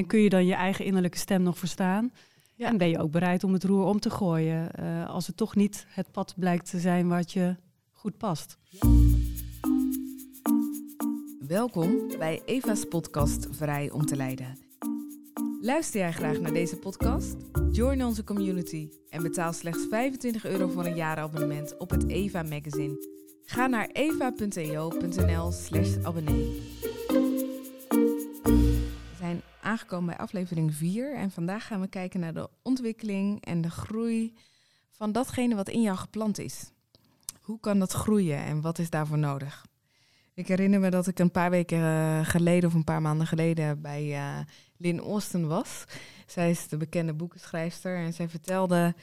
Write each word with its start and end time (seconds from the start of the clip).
En 0.00 0.06
kun 0.06 0.20
je 0.20 0.28
dan 0.28 0.46
je 0.46 0.54
eigen 0.54 0.84
innerlijke 0.84 1.18
stem 1.18 1.42
nog 1.42 1.58
verstaan? 1.58 2.12
Ja. 2.54 2.66
En 2.66 2.76
ben 2.76 2.88
je 2.88 2.98
ook 2.98 3.10
bereid 3.10 3.44
om 3.44 3.52
het 3.52 3.64
roer 3.64 3.84
om 3.84 4.00
te 4.00 4.10
gooien 4.10 4.72
eh, 4.72 5.10
als 5.10 5.26
het 5.26 5.36
toch 5.36 5.56
niet 5.56 5.86
het 5.88 6.12
pad 6.12 6.34
blijkt 6.36 6.70
te 6.70 6.78
zijn 6.78 7.08
wat 7.08 7.32
je 7.32 7.56
goed 7.92 8.16
past? 8.16 8.58
Welkom 11.46 12.16
bij 12.18 12.42
Eva's 12.44 12.84
podcast 12.84 13.46
Vrij 13.50 13.90
om 13.90 14.06
te 14.06 14.16
leiden. 14.16 14.58
Luister 15.60 16.00
jij 16.00 16.12
graag 16.12 16.40
naar 16.40 16.52
deze 16.52 16.76
podcast? 16.76 17.36
Join 17.72 18.04
onze 18.04 18.24
community 18.24 18.88
en 19.10 19.22
betaal 19.22 19.52
slechts 19.52 19.86
25 19.90 20.44
euro 20.44 20.68
voor 20.68 20.84
een 20.84 20.96
jaarabonnement 20.96 21.76
op 21.76 21.90
het 21.90 22.08
Eva 22.08 22.42
magazine. 22.42 23.08
Ga 23.44 23.66
naar 23.66 23.88
eva.eo.nl 23.92 25.52
slash 25.52 25.96
abonnee. 26.02 26.89
Aangekomen 29.70 30.06
bij 30.06 30.16
aflevering 30.16 30.74
4 30.74 31.14
en 31.14 31.30
vandaag 31.30 31.66
gaan 31.66 31.80
we 31.80 31.88
kijken 31.88 32.20
naar 32.20 32.34
de 32.34 32.48
ontwikkeling 32.62 33.44
en 33.44 33.60
de 33.60 33.70
groei 33.70 34.34
van 34.90 35.12
datgene 35.12 35.54
wat 35.54 35.68
in 35.68 35.82
jou 35.82 35.96
geplant 35.96 36.38
is. 36.38 36.70
Hoe 37.40 37.60
kan 37.60 37.78
dat 37.78 37.92
groeien 37.92 38.38
en 38.38 38.60
wat 38.60 38.78
is 38.78 38.90
daarvoor 38.90 39.18
nodig? 39.18 39.66
Ik 40.34 40.48
herinner 40.48 40.80
me 40.80 40.90
dat 40.90 41.06
ik 41.06 41.18
een 41.18 41.30
paar 41.30 41.50
weken 41.50 41.78
eh, 41.78 42.20
geleden 42.22 42.68
of 42.68 42.74
een 42.74 42.84
paar 42.84 43.02
maanden 43.02 43.26
geleden 43.26 43.80
bij 43.80 44.04
uh, 44.04 44.38
Lynn 44.76 45.00
Austin 45.00 45.46
was. 45.46 45.84
Zij 46.26 46.50
is 46.50 46.68
de 46.68 46.76
bekende 46.76 47.14
boekenschrijfster 47.14 47.96
en 47.96 48.12
zij 48.12 48.28
vertelde 48.28 48.94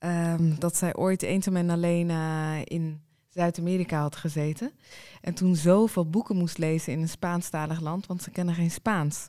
um, 0.00 0.58
dat 0.58 0.76
zij 0.76 0.94
ooit 0.94 1.22
eenzaam 1.22 1.56
en 1.56 1.70
alleen 1.70 2.08
uh, 2.08 2.58
in 2.64 3.02
Zuid-Amerika 3.28 4.00
had 4.00 4.16
gezeten. 4.16 4.72
En 5.20 5.34
toen 5.34 5.56
zoveel 5.56 6.10
boeken 6.10 6.36
moest 6.36 6.58
lezen 6.58 6.92
in 6.92 7.00
een 7.00 7.08
Spaanstalig 7.08 7.80
land, 7.80 8.06
want 8.06 8.22
ze 8.22 8.30
kennen 8.30 8.54
geen 8.54 8.70
Spaans. 8.70 9.28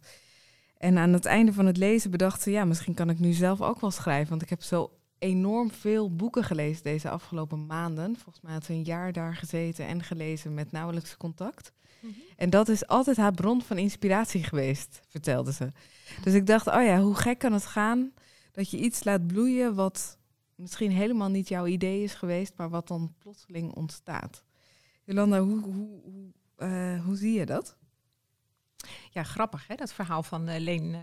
En 0.79 0.97
aan 0.97 1.13
het 1.13 1.25
einde 1.25 1.53
van 1.53 1.65
het 1.65 1.77
lezen 1.77 2.11
bedacht 2.11 2.41
ze, 2.41 2.51
ja, 2.51 2.65
misschien 2.65 2.93
kan 2.93 3.09
ik 3.09 3.19
nu 3.19 3.31
zelf 3.31 3.61
ook 3.61 3.81
wel 3.81 3.91
schrijven, 3.91 4.29
want 4.29 4.41
ik 4.41 4.49
heb 4.49 4.63
zo 4.63 4.91
enorm 5.17 5.71
veel 5.71 6.15
boeken 6.15 6.43
gelezen 6.43 6.83
deze 6.83 7.09
afgelopen 7.09 7.65
maanden. 7.65 8.15
Volgens 8.15 8.43
mij 8.43 8.53
had 8.53 8.65
ze 8.65 8.73
een 8.73 8.83
jaar 8.83 9.13
daar 9.13 9.35
gezeten 9.35 9.87
en 9.87 10.03
gelezen 10.03 10.53
met 10.53 10.71
nauwelijks 10.71 11.17
contact. 11.17 11.71
Mm 11.99 12.09
-hmm. 12.09 12.21
En 12.35 12.49
dat 12.49 12.69
is 12.69 12.87
altijd 12.87 13.17
haar 13.17 13.31
bron 13.31 13.61
van 13.61 13.77
inspiratie 13.77 14.43
geweest, 14.43 15.01
vertelde 15.07 15.53
ze. 15.53 15.71
Dus 16.23 16.33
ik 16.33 16.45
dacht, 16.45 16.67
oh 16.67 16.83
ja, 16.83 17.01
hoe 17.01 17.15
gek 17.15 17.39
kan 17.39 17.53
het 17.53 17.65
gaan 17.65 18.13
dat 18.51 18.69
je 18.71 18.77
iets 18.77 19.03
laat 19.03 19.27
bloeien 19.27 19.75
wat 19.75 20.17
misschien 20.55 20.91
helemaal 20.91 21.29
niet 21.29 21.47
jouw 21.47 21.65
idee 21.65 22.03
is 22.03 22.13
geweest, 22.13 22.53
maar 22.55 22.69
wat 22.69 22.87
dan 22.87 23.13
plotseling 23.17 23.75
ontstaat. 23.75 24.43
Jolanda, 25.03 25.41
hoe, 25.41 25.61
hoe, 25.61 26.01
hoe, 26.03 26.33
uh, 26.57 27.05
hoe 27.05 27.15
zie 27.15 27.33
je 27.33 27.45
dat? 27.45 27.77
Ja, 29.11 29.23
grappig 29.23 29.67
hè, 29.67 29.75
dat 29.75 29.93
verhaal 29.93 30.23
van 30.23 30.49
uh, 30.49 30.59
Leen 30.59 30.93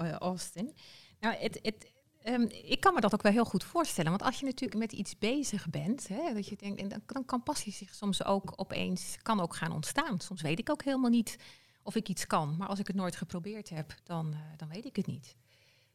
uh, 0.00 0.12
Austin. 0.12 0.74
Nou, 1.20 1.36
het, 1.36 1.58
het, 1.62 1.94
Um, 2.28 2.46
ik 2.50 2.80
kan 2.80 2.94
me 2.94 3.00
dat 3.00 3.14
ook 3.14 3.22
wel 3.22 3.32
heel 3.32 3.44
goed 3.44 3.64
voorstellen. 3.64 4.10
Want 4.10 4.22
als 4.22 4.38
je 4.38 4.44
natuurlijk 4.44 4.80
met 4.80 4.92
iets 4.92 5.18
bezig 5.18 5.70
bent, 5.70 6.08
hè, 6.08 6.34
dat 6.34 6.48
je 6.48 6.56
denkt, 6.56 6.80
en 6.80 7.02
dan, 7.06 7.24
kan 7.24 7.42
passie 7.42 7.72
zich 7.72 7.94
soms 7.94 8.24
ook 8.24 8.52
opeens 8.56 9.16
kan 9.22 9.40
ook 9.40 9.56
gaan 9.56 9.72
ontstaan. 9.72 10.20
Soms 10.20 10.42
weet 10.42 10.58
ik 10.58 10.70
ook 10.70 10.84
helemaal 10.84 11.10
niet 11.10 11.38
of 11.82 11.94
ik 11.94 12.08
iets 12.08 12.26
kan. 12.26 12.56
Maar 12.56 12.68
als 12.68 12.78
ik 12.78 12.86
het 12.86 12.96
nooit 12.96 13.16
geprobeerd 13.16 13.68
heb, 13.68 13.94
dan, 14.02 14.32
uh, 14.32 14.38
dan 14.56 14.68
weet 14.68 14.84
ik 14.84 14.96
het 14.96 15.06
niet. 15.06 15.36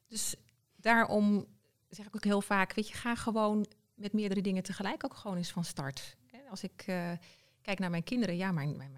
Dus 0.07 0.35
daarom 0.75 1.45
zeg 1.89 2.05
ik 2.05 2.15
ook 2.15 2.23
heel 2.23 2.41
vaak, 2.41 2.73
weet 2.73 2.87
je, 2.87 2.93
ga 2.93 3.15
gewoon 3.15 3.65
met 3.95 4.13
meerdere 4.13 4.41
dingen 4.41 4.63
tegelijk 4.63 5.03
ook 5.05 5.15
gewoon 5.15 5.37
eens 5.37 5.51
van 5.51 5.63
start. 5.63 6.17
Als 6.49 6.63
ik 6.63 6.75
kijk 7.61 7.79
naar 7.79 7.89
mijn 7.89 8.03
kinderen, 8.03 8.37
ja, 8.37 8.51
mijn, 8.51 8.77
mijn 8.77 8.91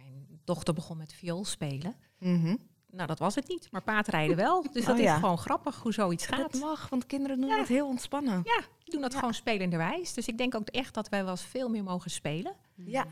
dochter 0.44 0.73
begon 0.73 0.97
met 0.97 1.13
viool 1.13 1.45
spelen. 1.45 1.95
-hmm. 2.17 2.58
Nou, 2.94 3.08
dat 3.08 3.19
was 3.19 3.36
het 3.36 3.47
niet, 3.47 3.72
maar 3.72 3.81
paardrijden 3.81 4.36
wel. 4.36 4.66
Dus 4.72 4.86
dat 4.86 4.95
oh, 4.95 5.02
ja. 5.02 5.13
is 5.13 5.19
gewoon 5.19 5.38
grappig 5.38 5.81
hoe 5.81 5.94
zoiets 5.94 6.25
gaat. 6.25 6.52
Dat 6.52 6.61
mag, 6.61 6.89
want 6.89 7.05
kinderen 7.05 7.39
doen 7.39 7.49
ja. 7.49 7.58
het 7.58 7.67
heel 7.67 7.88
ontspannen. 7.88 8.41
Ja, 8.44 8.61
die 8.83 8.91
doen 8.91 9.02
dat 9.02 9.11
ja. 9.11 9.17
gewoon 9.17 9.33
spelenderwijs. 9.33 10.14
Dus 10.14 10.27
ik 10.27 10.38
denk 10.38 10.55
ook 10.55 10.67
echt 10.67 10.94
dat 10.94 11.09
wij 11.09 11.23
wel 11.23 11.31
eens 11.31 11.45
veel 11.45 11.69
meer 11.69 11.83
mogen 11.83 12.11
spelen. 12.11 12.55
Ja. 12.76 13.05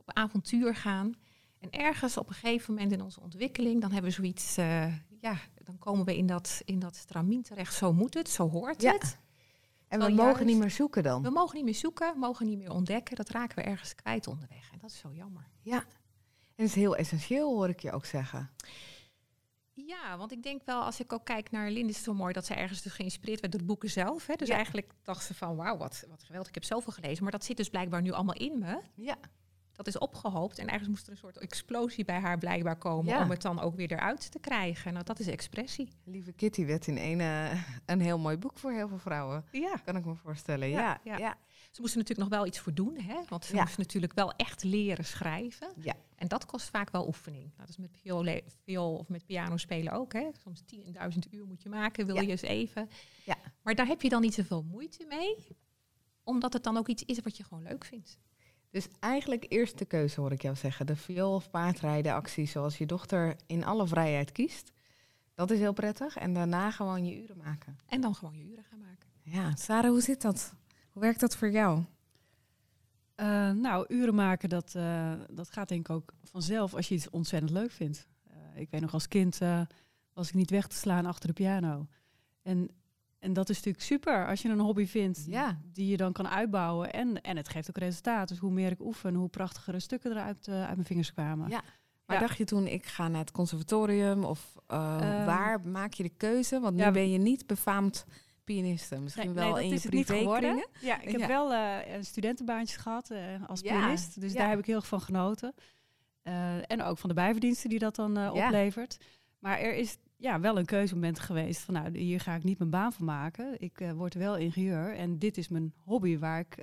Op 0.00 0.12
avontuur 0.12 0.74
gaan. 0.74 1.14
En 1.58 1.70
ergens 1.70 2.16
op 2.16 2.28
een 2.28 2.34
gegeven 2.34 2.74
moment 2.74 2.92
in 2.92 3.02
onze 3.02 3.20
ontwikkeling, 3.20 3.80
dan 3.80 3.92
hebben 3.92 4.10
we 4.10 4.16
zoiets, 4.16 4.58
uh, 4.58 4.94
ja, 5.20 5.36
dan 5.64 5.78
komen 5.78 6.04
we 6.04 6.16
in 6.16 6.26
dat, 6.26 6.62
in 6.64 6.78
dat 6.78 6.96
stramien 6.96 7.42
terecht. 7.42 7.74
Zo 7.74 7.92
moet 7.92 8.14
het, 8.14 8.28
zo 8.28 8.48
hoort 8.48 8.82
ja. 8.82 8.92
het. 8.92 9.18
En 9.88 9.98
we 9.98 10.08
mogen 10.08 10.24
juist, 10.24 10.44
niet 10.44 10.58
meer 10.58 10.70
zoeken 10.70 11.02
dan? 11.02 11.22
We 11.22 11.30
mogen 11.30 11.56
niet 11.56 11.64
meer 11.64 11.74
zoeken, 11.74 12.18
mogen 12.18 12.46
niet 12.46 12.58
meer 12.58 12.72
ontdekken. 12.72 13.16
Dat 13.16 13.28
raken 13.28 13.56
we 13.56 13.62
ergens 13.62 13.94
kwijt 13.94 14.26
onderweg. 14.26 14.70
En 14.72 14.78
dat 14.80 14.90
is 14.90 14.98
zo 14.98 15.12
jammer. 15.12 15.48
Ja, 15.62 15.84
en 16.60 16.66
is 16.66 16.74
heel 16.74 16.96
essentieel, 16.96 17.54
hoor 17.54 17.68
ik 17.68 17.80
je 17.80 17.92
ook 17.92 18.04
zeggen. 18.04 18.50
Ja, 19.72 20.16
want 20.16 20.32
ik 20.32 20.42
denk 20.42 20.62
wel, 20.64 20.82
als 20.82 21.00
ik 21.00 21.12
ook 21.12 21.24
kijk 21.24 21.50
naar 21.50 21.70
Linde, 21.70 21.88
is 21.88 21.96
het 21.96 22.04
zo 22.04 22.14
mooi 22.14 22.32
dat 22.32 22.46
ze 22.46 22.54
ergens 22.54 22.82
dus 22.82 22.92
geïnspireerd 22.92 23.40
werd 23.40 23.52
door 23.52 23.60
de 23.60 23.66
boeken 23.66 23.90
zelf. 23.90 24.26
Hè. 24.26 24.34
Dus 24.34 24.48
ja. 24.48 24.54
eigenlijk 24.54 24.92
dacht 25.02 25.24
ze 25.24 25.34
van, 25.34 25.56
wauw, 25.56 25.76
wat, 25.76 26.04
wat 26.08 26.22
geweldig, 26.22 26.48
ik 26.48 26.54
heb 26.54 26.64
zoveel 26.64 26.92
gelezen. 26.92 27.22
Maar 27.22 27.32
dat 27.32 27.44
zit 27.44 27.56
dus 27.56 27.68
blijkbaar 27.68 28.02
nu 28.02 28.10
allemaal 28.10 28.34
in 28.34 28.58
me. 28.58 28.80
Ja. 28.94 29.16
Dat 29.72 29.86
is 29.86 29.98
opgehoopt 29.98 30.58
en 30.58 30.68
ergens 30.68 30.88
moest 30.88 31.06
er 31.06 31.12
een 31.12 31.18
soort 31.18 31.38
explosie 31.38 32.04
bij 32.04 32.18
haar 32.18 32.38
blijkbaar 32.38 32.76
komen 32.76 33.14
ja. 33.14 33.22
om 33.22 33.30
het 33.30 33.42
dan 33.42 33.60
ook 33.60 33.76
weer 33.76 33.92
eruit 33.92 34.30
te 34.30 34.38
krijgen. 34.38 34.92
Nou, 34.92 35.04
dat 35.04 35.18
is 35.18 35.26
expressie. 35.26 35.92
Lieve 36.04 36.32
Kitty 36.32 36.66
werd 36.66 36.86
in 36.86 36.96
een, 36.96 37.18
uh, 37.18 37.64
een 37.86 38.00
heel 38.00 38.18
mooi 38.18 38.36
boek 38.36 38.58
voor 38.58 38.72
heel 38.72 38.88
veel 38.88 38.98
vrouwen. 38.98 39.44
Ja. 39.52 39.76
Kan 39.84 39.96
ik 39.96 40.04
me 40.04 40.14
voorstellen, 40.14 40.68
ja. 40.68 41.00
ja. 41.04 41.16
ja. 41.16 41.36
Ze 41.70 41.80
moesten 41.80 42.00
natuurlijk 42.00 42.30
nog 42.30 42.38
wel 42.38 42.48
iets 42.48 42.58
voor 42.58 42.74
doen, 42.74 42.96
hè? 43.00 43.20
want 43.28 43.44
ze 43.44 43.54
moesten 43.56 43.80
natuurlijk 43.80 44.12
wel 44.12 44.32
echt 44.32 44.62
leren 44.62 45.04
schrijven. 45.04 45.72
Ja. 45.76 45.94
En 46.14 46.28
dat 46.28 46.46
kost 46.46 46.68
vaak 46.68 46.90
wel 46.90 47.06
oefening. 47.06 47.44
Nou, 47.44 47.56
dat 47.56 47.68
is 47.68 47.76
met 47.76 47.90
viool, 48.02 48.40
viool 48.64 48.96
of 48.96 49.08
met 49.08 49.26
piano 49.26 49.56
spelen 49.56 49.92
ook. 49.92 50.12
Hè? 50.12 50.28
Soms 50.42 50.62
10.000 50.74 51.18
uur 51.30 51.46
moet 51.46 51.62
je 51.62 51.68
maken, 51.68 52.06
wil 52.06 52.14
ja. 52.14 52.20
je 52.20 52.28
eens 52.28 52.42
even. 52.42 52.88
Ja. 53.24 53.36
Maar 53.62 53.74
daar 53.74 53.86
heb 53.86 54.02
je 54.02 54.08
dan 54.08 54.20
niet 54.20 54.34
zoveel 54.34 54.62
moeite 54.62 55.04
mee, 55.08 55.36
omdat 56.22 56.52
het 56.52 56.62
dan 56.62 56.76
ook 56.76 56.88
iets 56.88 57.04
is 57.04 57.20
wat 57.20 57.36
je 57.36 57.44
gewoon 57.44 57.62
leuk 57.62 57.84
vindt. 57.84 58.18
Dus 58.70 58.88
eigenlijk 59.00 59.46
eerst 59.48 59.78
de 59.78 59.84
keuze 59.84 60.20
hoor 60.20 60.32
ik 60.32 60.42
jou 60.42 60.56
zeggen. 60.56 60.86
De 60.86 60.96
viool 60.96 61.34
of 61.34 61.50
paardrijden 61.50 62.14
actie 62.14 62.46
zoals 62.46 62.78
je 62.78 62.86
dochter 62.86 63.36
in 63.46 63.64
alle 63.64 63.86
vrijheid 63.86 64.32
kiest. 64.32 64.72
Dat 65.34 65.50
is 65.50 65.58
heel 65.58 65.72
prettig. 65.72 66.16
En 66.16 66.32
daarna 66.34 66.70
gewoon 66.70 67.04
je 67.04 67.22
uren 67.22 67.36
maken. 67.36 67.78
En 67.86 68.00
dan 68.00 68.14
gewoon 68.14 68.36
je 68.36 68.44
uren 68.44 68.64
gaan 68.64 68.78
maken. 68.78 69.08
Ja, 69.22 69.56
Sarah, 69.56 69.90
hoe 69.90 70.00
zit 70.00 70.22
dat? 70.22 70.54
Hoe 71.00 71.08
werkt 71.08 71.24
dat 71.24 71.36
voor 71.36 71.50
jou? 71.50 71.84
Uh, 73.16 73.50
nou, 73.50 73.84
uren 73.88 74.14
maken, 74.14 74.48
dat, 74.48 74.74
uh, 74.76 75.12
dat 75.30 75.50
gaat 75.50 75.68
denk 75.68 75.88
ik 75.88 75.94
ook 75.94 76.12
vanzelf 76.22 76.74
als 76.74 76.88
je 76.88 76.94
iets 76.94 77.10
ontzettend 77.10 77.52
leuk 77.52 77.70
vindt. 77.70 78.08
Uh, 78.30 78.60
ik 78.60 78.70
weet 78.70 78.80
nog 78.80 78.92
als 78.92 79.08
kind 79.08 79.38
was 80.12 80.28
ik 80.28 80.34
niet 80.34 80.50
weg 80.50 80.66
te 80.66 80.76
slaan 80.76 81.06
achter 81.06 81.28
de 81.28 81.34
piano. 81.34 81.86
En, 82.42 82.70
en 83.18 83.32
dat 83.32 83.48
is 83.48 83.56
natuurlijk 83.56 83.84
super 83.84 84.26
als 84.26 84.42
je 84.42 84.48
een 84.48 84.60
hobby 84.60 84.86
vindt 84.86 85.24
ja. 85.26 85.60
die 85.72 85.86
je 85.86 85.96
dan 85.96 86.12
kan 86.12 86.28
uitbouwen. 86.28 86.92
En, 86.92 87.20
en 87.20 87.36
het 87.36 87.48
geeft 87.48 87.68
ook 87.68 87.78
resultaat. 87.78 88.28
Dus 88.28 88.38
hoe 88.38 88.52
meer 88.52 88.70
ik 88.70 88.80
oefen, 88.80 89.14
hoe 89.14 89.28
prachtigere 89.28 89.80
stukken 89.80 90.10
eruit 90.10 90.48
uit 90.48 90.74
mijn 90.74 90.84
vingers 90.84 91.12
kwamen. 91.12 91.48
Ja. 91.48 91.62
Maar 92.06 92.16
ja. 92.20 92.26
dacht 92.26 92.38
je 92.38 92.44
toen, 92.44 92.66
ik 92.66 92.86
ga 92.86 93.08
naar 93.08 93.20
het 93.20 93.30
conservatorium? 93.30 94.24
Of 94.24 94.54
waar 94.66 95.60
maak 95.60 95.92
je 95.92 96.02
de 96.02 96.14
keuze? 96.16 96.60
Want 96.60 96.76
nu 96.76 96.82
ja, 96.82 96.90
ben 96.90 97.10
je 97.10 97.18
niet 97.18 97.46
befaamd 97.46 98.04
pianiste. 98.44 99.00
Misschien 99.00 99.34
nee, 99.34 99.44
wel 99.44 99.54
nee, 99.54 99.64
in 99.64 99.78
je 99.82 99.88
privé 99.88 100.14
Ja, 100.80 101.00
ik 101.00 101.10
heb 101.10 101.20
ja. 101.20 101.26
wel 101.26 101.52
uh, 101.52 101.94
een 101.94 102.04
studentenbaantjes 102.04 102.76
gehad 102.76 103.10
uh, 103.10 103.18
als 103.46 103.60
ja. 103.60 103.78
pianist. 103.78 104.20
Dus 104.20 104.32
daar 104.32 104.48
heb 104.48 104.58
ik 104.58 104.66
heel 104.66 104.76
erg 104.76 104.86
van 104.86 105.00
genoten. 105.00 105.54
Uh, 106.24 106.70
en 106.70 106.82
ook 106.82 106.98
van 106.98 107.08
de 107.08 107.14
bijverdiensten 107.14 107.70
die 107.70 107.78
dat 107.78 107.96
dan 107.96 108.30
oplevert. 108.30 108.96
Maar 109.38 109.58
er 109.58 109.74
is 109.74 109.96
ja, 110.16 110.40
wel 110.40 110.58
een 110.58 110.64
keuzemoment 110.64 111.18
geweest 111.18 111.60
van 111.60 111.74
nou, 111.74 111.98
hier 111.98 112.20
ga 112.20 112.34
ik 112.34 112.44
niet 112.44 112.58
mijn 112.58 112.70
baan 112.70 112.92
van 112.92 113.04
maken. 113.04 113.60
Ik 113.60 113.92
word 113.94 114.14
wel 114.14 114.36
ingenieur 114.36 114.94
en 114.94 115.18
dit 115.18 115.36
is 115.36 115.48
mijn 115.48 115.72
hobby 115.84 116.18
waar 116.18 116.40
ik 116.40 116.54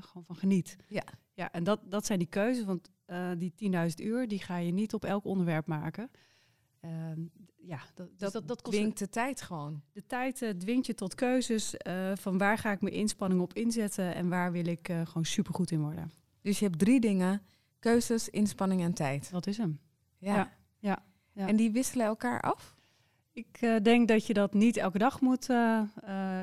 gewoon 0.00 0.24
van 0.24 0.36
geniet. 0.36 0.76
Ja. 0.88 1.04
Ja, 1.34 1.52
en 1.52 1.64
dat, 1.64 1.80
dat 1.84 2.06
zijn 2.06 2.18
die 2.18 2.28
keuzes, 2.28 2.64
want 2.64 2.90
die 3.38 3.52
10.000 3.72 4.04
uur, 4.04 4.28
die 4.28 4.38
ga 4.38 4.56
je 4.56 4.72
niet 4.72 4.94
op 4.94 5.04
elk 5.04 5.24
onderwerp 5.24 5.66
maken. 5.66 6.10
Uh, 6.80 6.90
ja, 7.56 7.80
dat, 7.94 8.08
dat, 8.18 8.32
dat, 8.32 8.48
dat 8.48 8.62
kost 8.62 8.76
dwingt 8.76 8.98
de 8.98 9.08
tijd 9.08 9.42
gewoon. 9.42 9.82
De 9.92 10.06
tijd 10.06 10.42
uh, 10.42 10.50
dwingt 10.50 10.86
je 10.86 10.94
tot 10.94 11.14
keuzes 11.14 11.74
uh, 11.86 12.12
van 12.14 12.38
waar 12.38 12.58
ga 12.58 12.72
ik 12.72 12.80
mijn 12.80 12.94
inspanning 12.94 13.40
op 13.40 13.54
inzetten 13.54 14.14
en 14.14 14.28
waar 14.28 14.52
wil 14.52 14.66
ik 14.66 14.88
uh, 14.88 15.06
gewoon 15.06 15.24
supergoed 15.24 15.70
in 15.70 15.80
worden. 15.80 16.12
Dus 16.42 16.58
je 16.58 16.64
hebt 16.64 16.78
drie 16.78 17.00
dingen: 17.00 17.42
keuzes, 17.78 18.28
inspanning 18.28 18.82
en 18.82 18.92
tijd. 18.92 19.30
Dat 19.30 19.46
is 19.46 19.56
hem. 19.56 19.80
Ja. 20.18 20.34
ja, 20.34 20.52
ja, 20.78 21.04
ja. 21.32 21.46
En 21.46 21.56
die 21.56 21.70
wisselen 21.70 22.06
elkaar 22.06 22.40
af? 22.40 22.74
Ik 23.32 23.80
denk 23.82 24.08
dat 24.08 24.26
je 24.26 24.34
dat 24.34 24.54
niet 24.54 24.76
elke 24.76 24.98
dag 24.98 25.20
moet, 25.20 25.46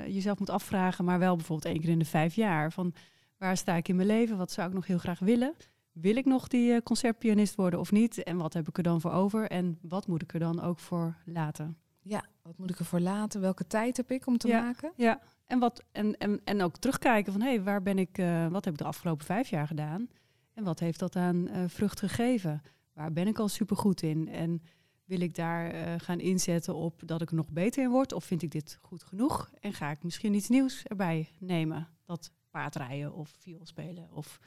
jezelf 0.07 0.39
moet 0.39 0.49
afvragen, 0.49 1.05
maar 1.05 1.19
wel 1.19 1.35
bijvoorbeeld 1.35 1.73
één 1.73 1.81
keer 1.81 1.89
in 1.89 1.99
de 1.99 2.05
vijf 2.05 2.35
jaar. 2.35 2.71
Van 2.71 2.93
waar 3.37 3.57
sta 3.57 3.75
ik 3.75 3.87
in 3.87 3.95
mijn 3.95 4.07
leven? 4.07 4.37
Wat 4.37 4.51
zou 4.51 4.67
ik 4.67 4.73
nog 4.73 4.87
heel 4.87 4.97
graag 4.97 5.19
willen? 5.19 5.53
Wil 5.93 6.15
ik 6.15 6.25
nog 6.25 6.47
die 6.47 6.71
uh, 6.71 6.77
concertpianist 6.83 7.55
worden 7.55 7.79
of 7.79 7.91
niet? 7.91 8.23
En 8.23 8.37
wat 8.37 8.53
heb 8.53 8.67
ik 8.67 8.77
er 8.77 8.83
dan 8.83 9.01
voor 9.01 9.11
over? 9.11 9.49
En 9.49 9.77
wat 9.81 10.07
moet 10.07 10.21
ik 10.21 10.33
er 10.33 10.39
dan 10.39 10.61
ook 10.61 10.79
voor 10.79 11.15
laten? 11.25 11.77
Ja, 12.01 12.25
wat 12.41 12.57
moet 12.57 12.69
ik 12.69 12.79
er 12.79 12.85
voor 12.85 12.99
laten? 12.99 13.41
Welke 13.41 13.67
tijd 13.67 13.97
heb 13.97 14.11
ik 14.11 14.27
om 14.27 14.37
te 14.37 14.47
ja, 14.47 14.61
maken? 14.61 14.91
Ja, 14.95 15.21
en, 15.45 15.59
wat, 15.59 15.83
en, 15.91 16.17
en, 16.17 16.41
en 16.43 16.61
ook 16.61 16.77
terugkijken 16.77 17.31
van 17.31 17.41
hé, 17.41 17.47
hey, 17.47 17.63
waar 17.63 17.81
ben 17.81 17.97
ik, 17.97 18.17
uh, 18.17 18.47
wat 18.47 18.65
heb 18.65 18.73
ik 18.73 18.79
de 18.79 18.85
afgelopen 18.85 19.25
vijf 19.25 19.49
jaar 19.49 19.67
gedaan? 19.67 20.09
En 20.53 20.63
wat 20.63 20.79
heeft 20.79 20.99
dat 20.99 21.15
aan 21.15 21.47
uh, 21.47 21.63
vrucht 21.67 21.99
gegeven? 21.99 22.61
Waar 22.93 23.13
ben 23.13 23.27
ik 23.27 23.39
al 23.39 23.47
supergoed 23.47 24.01
in? 24.01 24.27
En 24.27 24.61
Wil 25.05 25.21
ik 25.21 25.35
daar 25.35 25.71
eh, 25.71 25.93
gaan 25.97 26.19
inzetten 26.19 26.75
op 26.75 27.01
dat 27.05 27.21
ik 27.21 27.29
er 27.29 27.35
nog 27.35 27.49
beter 27.49 27.83
in 27.83 27.89
word? 27.89 28.13
Of 28.13 28.23
vind 28.23 28.41
ik 28.41 28.51
dit 28.51 28.77
goed 28.81 29.03
genoeg? 29.03 29.51
En 29.59 29.73
ga 29.73 29.91
ik 29.91 30.03
misschien 30.03 30.33
iets 30.33 30.49
nieuws 30.49 30.83
erbij 30.83 31.29
nemen? 31.39 31.87
Dat 32.05 32.31
paardrijden 32.49 33.13
of 33.13 33.29
viool 33.39 33.65
spelen 33.65 34.11
of 34.11 34.39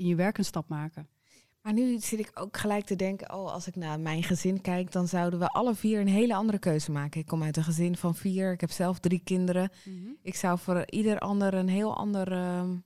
in 0.00 0.06
je 0.06 0.14
werk 0.14 0.38
een 0.38 0.44
stap 0.44 0.68
maken. 0.68 1.08
Maar 1.62 1.72
nu 1.72 1.98
zit 1.98 2.18
ik 2.18 2.30
ook 2.34 2.56
gelijk 2.56 2.84
te 2.84 2.96
denken, 2.96 3.34
oh, 3.34 3.52
als 3.52 3.66
ik 3.66 3.76
naar 3.76 4.00
mijn 4.00 4.22
gezin 4.22 4.60
kijk, 4.60 4.92
dan 4.92 5.08
zouden 5.08 5.38
we 5.38 5.48
alle 5.48 5.74
vier 5.74 6.00
een 6.00 6.08
hele 6.08 6.34
andere 6.34 6.58
keuze 6.58 6.90
maken. 6.90 7.20
Ik 7.20 7.26
kom 7.26 7.42
uit 7.42 7.56
een 7.56 7.64
gezin 7.64 7.96
van 7.96 8.14
vier, 8.14 8.52
ik 8.52 8.60
heb 8.60 8.70
zelf 8.70 8.98
drie 8.98 9.20
kinderen. 9.24 9.70
Mhm. 9.84 10.10
Ik 10.22 10.36
zou 10.36 10.58
voor 10.58 10.82
ieder 10.86 11.18
ander 11.18 11.54
een 11.54 11.68
heel 11.68 11.96
ander 11.96 12.32
ehm, 12.32 12.76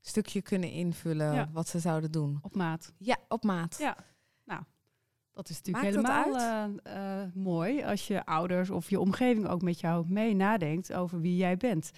stukje 0.00 0.42
kunnen 0.42 0.70
invullen 0.70 1.50
wat 1.52 1.68
ze 1.68 1.78
zouden 1.78 2.10
doen. 2.10 2.38
Op 2.42 2.54
maat. 2.54 2.92
Ja, 2.98 3.16
op 3.28 3.42
maat. 3.44 3.76
Ja, 3.78 3.96
nou, 4.44 4.62
dat 5.32 5.48
is 5.48 5.56
natuurlijk 5.62 5.84
helemaal 5.84 6.40
uh, 6.86 7.24
mooi 7.34 7.84
als 7.84 8.06
je 8.06 8.24
ouders 8.24 8.70
of 8.70 8.90
je 8.90 9.00
omgeving 9.00 9.48
ook 9.48 9.62
met 9.62 9.80
jou 9.80 10.04
mee 10.08 10.34
nadenkt 10.34 10.92
over 10.92 11.20
wie 11.20 11.36
jij 11.36 11.56
bent. 11.56 11.90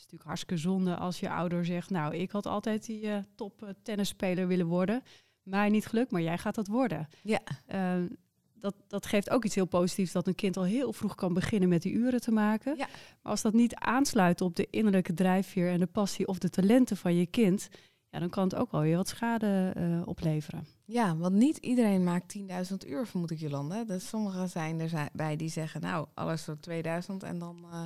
Het 0.00 0.08
is 0.08 0.18
natuurlijk 0.18 0.24
hartstikke 0.24 0.56
zonde 0.56 0.96
als 0.96 1.20
je 1.20 1.30
ouder 1.30 1.64
zegt, 1.64 1.90
nou, 1.90 2.14
ik 2.14 2.30
had 2.30 2.46
altijd 2.46 2.86
die 2.86 3.02
uh, 3.02 3.16
top 3.34 3.74
tennisspeler 3.82 4.46
willen 4.46 4.66
worden 4.66 5.02
mij 5.50 5.68
niet 5.68 5.86
gelukt, 5.86 6.10
maar 6.10 6.22
jij 6.22 6.38
gaat 6.38 6.54
dat 6.54 6.66
worden. 6.66 7.08
Ja. 7.22 7.40
Ehm, 7.66 8.06
dat, 8.54 8.74
dat 8.86 9.06
geeft 9.06 9.30
ook 9.30 9.44
iets 9.44 9.54
heel 9.54 9.66
positiefs 9.66 10.12
dat 10.12 10.26
een 10.26 10.34
kind 10.34 10.56
al 10.56 10.64
heel 10.64 10.92
vroeg 10.92 11.14
kan 11.14 11.34
beginnen 11.34 11.68
met 11.68 11.82
die 11.82 11.92
uren 11.92 12.20
te 12.20 12.30
maken. 12.30 12.76
Ja. 12.76 12.88
Maar 13.22 13.32
als 13.32 13.42
dat 13.42 13.52
niet 13.52 13.74
aansluit 13.74 14.40
op 14.40 14.56
de 14.56 14.66
innerlijke 14.70 15.14
drijfveer 15.14 15.70
en 15.70 15.80
de 15.80 15.86
passie 15.86 16.26
of 16.26 16.38
de 16.38 16.50
talenten 16.50 16.96
van 16.96 17.14
je 17.14 17.26
kind, 17.26 17.68
ja, 18.10 18.18
dan 18.18 18.28
kan 18.28 18.44
het 18.44 18.54
ook 18.54 18.70
wel 18.70 18.80
weer 18.80 18.96
wat 18.96 19.08
schade 19.08 19.74
uh, 19.78 20.02
opleveren. 20.04 20.66
Ja, 20.84 21.16
want 21.16 21.34
niet 21.34 21.56
iedereen 21.56 22.04
maakt 22.04 22.38
10.000 22.38 22.44
uur, 22.86 23.06
vermoed 23.06 23.30
ik, 23.30 23.38
Jolande. 23.38 23.84
Dus 23.84 24.08
sommigen 24.08 24.48
zijn 24.48 24.80
er 24.80 25.08
bij 25.12 25.36
die 25.36 25.48
zeggen, 25.48 25.80
nou, 25.80 26.06
alles 26.14 26.44
voor 26.44 26.60
2000 26.60 27.22
en 27.22 27.38
dan 27.38 27.64
uh, 27.72 27.82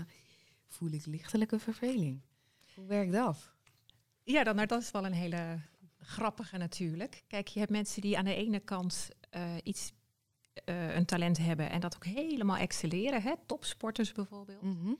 voel 0.75 0.91
ik 0.91 1.07
lichtelijke 1.07 1.59
verveling. 1.59 2.21
Hoe 2.75 2.87
werkt 2.87 3.13
dat? 3.13 3.53
Ja, 4.23 4.45
dan, 4.45 4.55
nou, 4.55 4.67
dat 4.67 4.83
is 4.83 4.91
wel 4.91 5.05
een 5.05 5.13
hele 5.13 5.61
grappige 5.99 6.57
natuurlijk. 6.57 7.25
Kijk, 7.27 7.49
je 7.49 7.59
hebt 7.59 7.71
mensen 7.71 8.01
die 8.01 8.19
aan 8.19 8.25
de 8.25 8.35
ene 8.35 8.61
kant 8.61 9.09
uh, 9.37 9.43
iets, 9.63 9.93
uh, 10.69 10.95
een 10.95 11.05
talent 11.05 11.39
hebben 11.39 11.71
en 11.71 11.81
dat 11.81 11.95
ook 11.95 12.05
helemaal 12.05 12.57
excelleren. 12.57 13.23
Hè? 13.23 13.33
Topsporters 13.47 14.13
bijvoorbeeld. 14.13 14.63
Mhm. 14.63 14.93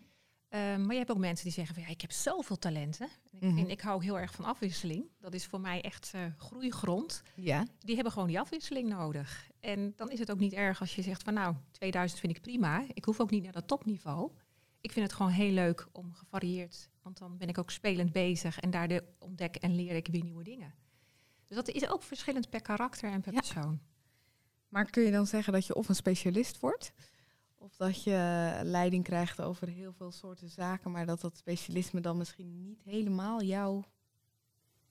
Ehm, 0.49 0.81
maar 0.81 0.93
je 0.93 0.99
hebt 0.99 1.11
ook 1.11 1.19
mensen 1.19 1.45
die 1.45 1.53
zeggen 1.53 1.75
van 1.75 1.85
ja, 1.85 1.91
ik 1.91 2.01
heb 2.01 2.13
zoveel 2.13 2.59
talenten. 2.59 3.09
Ik, 3.31 3.41
mm 3.41 3.59
ik 3.59 3.81
hou 3.81 4.05
heel 4.05 4.19
erg 4.19 4.33
van 4.35 4.45
afwisseling. 4.45 5.05
Dat 5.21 5.35
is 5.35 5.47
voor 5.47 5.61
mij 5.61 5.81
echt 5.81 6.13
groeigrond. 6.37 7.23
Ja. 7.35 7.67
Die 7.79 7.95
hebben 7.95 8.13
gewoon 8.13 8.29
die 8.29 8.41
afwisseling 8.41 8.89
nodig. 8.89 9.51
En 9.61 9.93
dan 9.97 10.11
is 10.11 10.19
het 10.19 10.31
ook 10.31 10.39
niet 10.39 10.53
erg 10.53 10.81
als 10.81 10.95
je 10.95 11.03
zegt 11.03 11.23
van 11.23 11.35
nou, 11.35 11.55
2000 11.71 12.21
vind 12.21 12.37
ik 12.37 12.43
prima. 12.43 12.85
Ik 12.93 13.05
hoef 13.05 13.21
ook 13.21 13.31
niet 13.31 13.43
naar 13.43 13.53
dat 13.53 13.69
topniveau. 13.69 14.31
Ik 14.85 14.93
vind 14.93 15.07
het 15.07 15.15
gewoon 15.15 15.33
heel 15.33 15.53
leuk 15.53 15.87
om 15.93 16.13
gevarieerd, 16.13 16.91
want 17.03 17.19
dan 17.19 17.37
ben 17.37 17.49
ik 17.49 17.59
ook 17.59 17.71
spelend 17.71 18.13
bezig 18.13 18.61
en 18.61 18.71
daardoor 18.71 19.05
ontdek 19.19 19.57
en 19.57 19.75
leer 19.75 19.97
ik 19.97 20.07
weer 20.07 20.23
nieuwe 20.23 20.43
dingen. 20.45 20.75
Dus 21.47 21.57
dat 21.57 21.69
is 21.69 21.89
ook 21.89 22.03
verschillend 22.03 22.51
per 22.51 22.63
karakter 22.63 23.11
en 23.11 23.21
per 23.21 23.33
persoon. 23.33 23.81
Maar 24.69 24.91
kun 24.91 25.03
je 25.03 25.11
dan 25.11 25.27
zeggen 25.27 25.53
dat 25.53 25.67
je 25.67 25.75
of 25.75 25.89
een 25.89 25.95
specialist 25.95 26.61
wordt, 26.61 26.93
of 27.55 27.77
dat 27.77 28.03
je 28.03 28.61
leiding 28.63 29.05
krijgt 29.05 29.41
over 29.41 29.69
heel 29.69 29.93
veel 29.93 30.11
soorten 30.11 30.49
zaken, 30.49 30.91
maar 30.91 31.07
dat 31.07 31.21
dat 31.21 31.37
specialisme 31.37 32.01
dan 32.01 32.17
misschien 32.17 32.63
niet 32.63 32.83
helemaal 32.83 33.43
jouw 33.43 33.85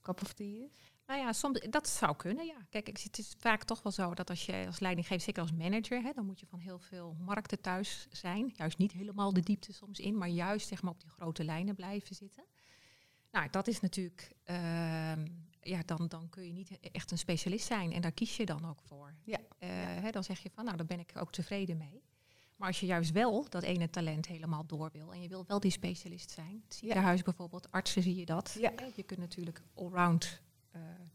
cup 0.00 0.22
of 0.22 0.32
tea 0.32 0.64
is? 0.64 0.93
Nou 1.06 1.20
ja, 1.20 1.32
soms, 1.32 1.60
dat 1.70 1.88
zou 1.88 2.16
kunnen, 2.16 2.46
ja. 2.46 2.66
Kijk, 2.70 2.86
het 2.86 3.18
is 3.18 3.34
vaak 3.38 3.64
toch 3.64 3.82
wel 3.82 3.92
zo 3.92 4.14
dat 4.14 4.30
als 4.30 4.46
je 4.46 4.64
als 4.66 4.80
leiding 4.80 5.06
geeft, 5.06 5.24
zeker 5.24 5.42
als 5.42 5.52
manager, 5.52 6.02
hè, 6.02 6.12
dan 6.12 6.26
moet 6.26 6.40
je 6.40 6.46
van 6.46 6.58
heel 6.58 6.78
veel 6.78 7.16
markten 7.20 7.60
thuis 7.60 8.06
zijn. 8.10 8.52
Juist 8.56 8.78
niet 8.78 8.92
helemaal 8.92 9.32
de 9.32 9.40
diepte 9.40 9.72
soms 9.72 9.98
in, 9.98 10.18
maar 10.18 10.28
juist 10.28 10.68
zeg 10.68 10.82
maar, 10.82 10.92
op 10.92 11.00
die 11.00 11.10
grote 11.10 11.44
lijnen 11.44 11.74
blijven 11.74 12.14
zitten. 12.14 12.44
Nou, 13.30 13.48
dat 13.50 13.66
is 13.66 13.80
natuurlijk 13.80 14.32
ehm, 14.44 15.26
ja, 15.60 15.82
dan, 15.84 16.06
dan 16.08 16.28
kun 16.28 16.46
je 16.46 16.52
niet 16.52 16.78
echt 16.92 17.10
een 17.10 17.18
specialist 17.18 17.66
zijn. 17.66 17.92
En 17.92 18.00
daar 18.00 18.12
kies 18.12 18.36
je 18.36 18.46
dan 18.46 18.68
ook 18.68 18.82
voor. 18.82 19.14
Ja. 19.24 19.38
Uh, 19.38 19.68
Hè, 20.04 20.10
dan 20.10 20.24
zeg 20.24 20.38
je 20.38 20.50
van, 20.54 20.64
nou, 20.64 20.76
daar 20.76 20.86
ben 20.86 21.00
ik 21.00 21.12
ook 21.16 21.32
tevreden 21.32 21.76
mee. 21.76 22.02
Maar 22.56 22.68
als 22.68 22.80
je 22.80 22.86
juist 22.86 23.12
wel 23.12 23.46
dat 23.48 23.62
ene 23.62 23.90
talent 23.90 24.26
helemaal 24.26 24.66
door 24.66 24.90
wil 24.92 25.12
en 25.12 25.22
je 25.22 25.28
wil 25.28 25.44
wel 25.46 25.60
die 25.60 25.70
specialist 25.70 26.30
zijn, 26.30 26.62
het 26.64 26.74
ziekenhuis 26.74 27.18
ja. 27.18 27.24
bijvoorbeeld, 27.24 27.72
artsen 27.72 28.02
zie 28.02 28.14
je 28.14 28.24
dat. 28.24 28.56
Ja. 28.58 28.72
Je 28.96 29.02
kunt 29.02 29.20
natuurlijk 29.20 29.62
allround 29.74 30.42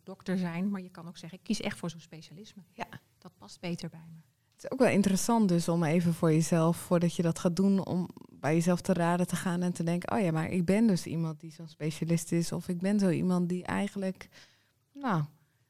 dokter 0.04 0.38
zijn, 0.38 0.70
maar 0.70 0.82
je 0.82 0.90
kan 0.90 1.08
ook 1.08 1.18
zeggen, 1.18 1.38
ik 1.38 1.44
kies 1.44 1.62
echt 1.62 1.78
voor 1.78 1.90
zo'n 1.90 2.00
specialisme. 2.00 2.64
Ja. 2.74 2.88
Dat 3.18 3.32
past 3.38 3.60
beter 3.60 3.90
bij 3.90 4.06
me. 4.14 4.20
Het 4.54 4.64
is 4.64 4.72
ook 4.72 4.80
wel 4.80 4.96
interessant 4.96 5.50
dus 5.50 5.68
om 5.68 5.84
even 5.84 6.14
voor 6.14 6.32
jezelf, 6.32 6.78
voordat 6.78 7.16
je 7.16 7.22
dat 7.22 7.40
gaat 7.40 7.56
doen, 7.56 7.86
om 7.86 8.10
bij 8.32 8.54
jezelf 8.54 8.82
te 8.82 8.94
raden 8.94 9.28
te 9.28 9.36
gaan 9.36 9.62
en 9.62 9.74
te 9.74 9.84
denken, 9.84 10.12
oh 10.12 10.22
ja, 10.22 10.32
maar 10.32 10.50
ik 10.50 10.66
ben 10.66 10.88
dus 10.88 11.06
iemand 11.06 11.40
die 11.40 11.52
zo'n 11.52 11.68
specialist 11.68 12.32
is. 12.32 12.52
Of 12.52 12.68
ik 12.68 12.80
ben 12.80 13.00
zo 13.00 13.10
iemand 13.10 13.50
die 13.50 13.64
eigenlijk, 13.64 14.30
nou, 14.94 15.24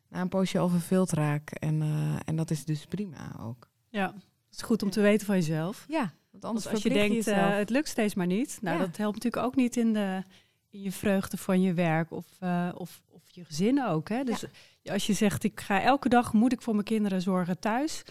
na 0.07 0.21
een 0.21 0.29
poosje 0.29 0.59
al 0.59 0.69
verveeld 0.69 1.11
raak. 1.11 1.51
En, 1.51 1.81
uh, 1.81 2.15
en 2.25 2.35
dat 2.35 2.51
is 2.51 2.65
dus 2.65 2.85
prima 2.85 3.35
ook. 3.39 3.69
Ja, 3.89 4.13
het 4.13 4.57
is 4.57 4.61
goed 4.61 4.83
om 4.83 4.89
te 4.89 5.01
weten 5.01 5.25
van 5.25 5.35
jezelf. 5.35 5.85
Ja, 5.87 6.13
want 6.31 6.45
anders 6.45 6.67
als 6.67 6.83
je 6.83 6.89
denkt, 6.89 7.27
uh, 7.27 7.57
het 7.57 7.69
lukt 7.69 7.87
steeds 7.87 8.13
maar 8.13 8.27
niet. 8.27 8.57
Nou, 8.61 8.79
ja. 8.79 8.85
dat 8.85 8.97
helpt 8.97 9.15
natuurlijk 9.15 9.45
ook 9.45 9.55
niet 9.55 9.77
in, 9.77 9.93
de, 9.93 10.23
je 10.69 10.91
vreugde 10.91 11.37
van 11.37 11.61
je 11.61 11.73
werk 11.73 12.11
of, 12.11 12.25
uh, 12.43 12.69
of, 12.73 13.01
of 13.09 13.21
je 13.25 13.45
gezin 13.45 13.85
ook. 13.85 14.09
Hè? 14.09 14.23
Dus 14.23 14.45
ja. 14.81 14.93
als 14.93 15.07
je 15.07 15.13
zegt, 15.13 15.43
ik 15.43 15.59
ga 15.59 15.81
elke 15.81 16.09
dag, 16.09 16.33
moet 16.33 16.53
ik 16.53 16.61
voor 16.61 16.73
mijn 16.73 16.85
kinderen 16.85 17.21
zorgen 17.21 17.59
thuis 17.59 18.03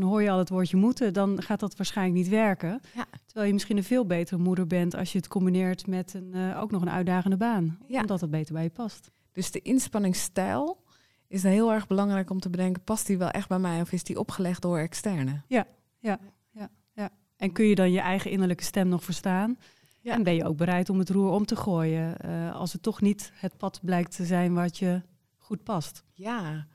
dan 0.00 0.08
hoor 0.08 0.22
je 0.22 0.30
al 0.30 0.38
het 0.38 0.48
woordje 0.48 0.76
moeten, 0.76 1.12
dan 1.12 1.42
gaat 1.42 1.60
dat 1.60 1.76
waarschijnlijk 1.76 2.16
niet 2.16 2.28
werken. 2.28 2.80
Ja. 2.94 3.06
Terwijl 3.24 3.46
je 3.46 3.52
misschien 3.52 3.76
een 3.76 3.84
veel 3.84 4.06
betere 4.06 4.40
moeder 4.40 4.66
bent 4.66 4.94
als 4.94 5.12
je 5.12 5.18
het 5.18 5.28
combineert 5.28 5.86
met 5.86 6.14
een, 6.14 6.30
uh, 6.34 6.60
ook 6.62 6.70
nog 6.70 6.82
een 6.82 6.90
uitdagende 6.90 7.36
baan. 7.36 7.78
Ja. 7.86 8.00
Omdat 8.00 8.20
het 8.20 8.30
beter 8.30 8.54
bij 8.54 8.62
je 8.62 8.70
past. 8.70 9.10
Dus 9.32 9.50
de 9.50 9.60
inspanningsstijl 9.60 10.82
is 11.28 11.42
heel 11.42 11.72
erg 11.72 11.86
belangrijk 11.86 12.30
om 12.30 12.40
te 12.40 12.50
bedenken, 12.50 12.82
past 12.82 13.06
die 13.06 13.18
wel 13.18 13.30
echt 13.30 13.48
bij 13.48 13.58
mij 13.58 13.80
of 13.80 13.92
is 13.92 14.04
die 14.04 14.18
opgelegd 14.18 14.62
door 14.62 14.78
externe? 14.78 15.42
Ja, 15.46 15.66
ja, 15.98 16.18
ja, 16.50 16.70
ja. 16.92 17.10
En 17.36 17.52
kun 17.52 17.64
je 17.64 17.74
dan 17.74 17.92
je 17.92 18.00
eigen 18.00 18.30
innerlijke 18.30 18.64
stem 18.64 18.88
nog 18.88 19.04
verstaan? 19.04 19.58
Ja. 20.04 20.14
En 20.14 20.22
ben 20.22 20.34
je 20.34 20.44
ook 20.44 20.56
bereid 20.56 20.90
om 20.90 20.98
het 20.98 21.10
roer 21.10 21.30
om 21.30 21.46
te 21.46 21.56
gooien 21.56 22.16
uh, 22.24 22.54
als 22.54 22.72
het 22.72 22.82
toch 22.82 23.00
niet 23.00 23.32
het 23.34 23.56
pad 23.56 23.80
blijkt 23.82 24.16
te 24.16 24.24
zijn 24.24 24.54
wat 24.54 24.78
je 24.78 25.02
goed 25.36 25.62
past? 25.62 26.04
Ja, 26.12 26.66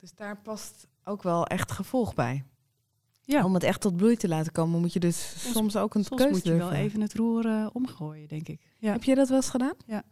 dus 0.00 0.14
daar 0.14 0.36
past 0.36 0.88
ook 1.04 1.22
wel 1.22 1.46
echt 1.46 1.72
gevolg 1.72 2.14
bij. 2.14 2.44
Ja. 3.22 3.44
Om 3.44 3.54
het 3.54 3.62
echt 3.62 3.80
tot 3.80 3.96
bloei 3.96 4.16
te 4.16 4.28
laten 4.28 4.52
komen, 4.52 4.80
moet 4.80 4.92
je 4.92 5.00
dus 5.00 5.42
soms, 5.42 5.54
soms 5.54 5.76
ook 5.76 5.94
een 5.94 6.04
soms 6.04 6.20
keuze 6.20 6.34
moet 6.34 6.44
je 6.44 6.54
wel 6.54 6.72
even 6.72 7.00
het 7.00 7.14
roer 7.14 7.46
uh, 7.46 7.66
omgooien, 7.72 8.28
denk 8.28 8.48
ik. 8.48 8.60
Ja. 8.78 8.92
Heb 8.92 9.04
je 9.04 9.14
dat 9.14 9.28
wel 9.28 9.36
eens 9.36 9.50
gedaan? 9.50 9.74
Ja. 9.86 10.02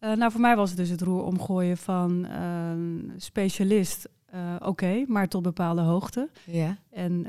Uh, 0.00 0.12
nou, 0.12 0.32
voor 0.32 0.40
mij 0.40 0.56
was 0.56 0.68
het 0.68 0.78
dus 0.78 0.88
het 0.88 1.00
roer 1.00 1.24
omgooien 1.24 1.76
van 1.76 2.26
uh, 2.26 3.14
specialist, 3.16 4.08
oké, 4.54 4.66
okay, 4.66 5.04
maar 5.08 5.28
tot 5.28 5.42
bepaalde 5.42 5.82
hoogte. 5.82 6.30
Ja. 6.46 6.78
En 6.90 7.26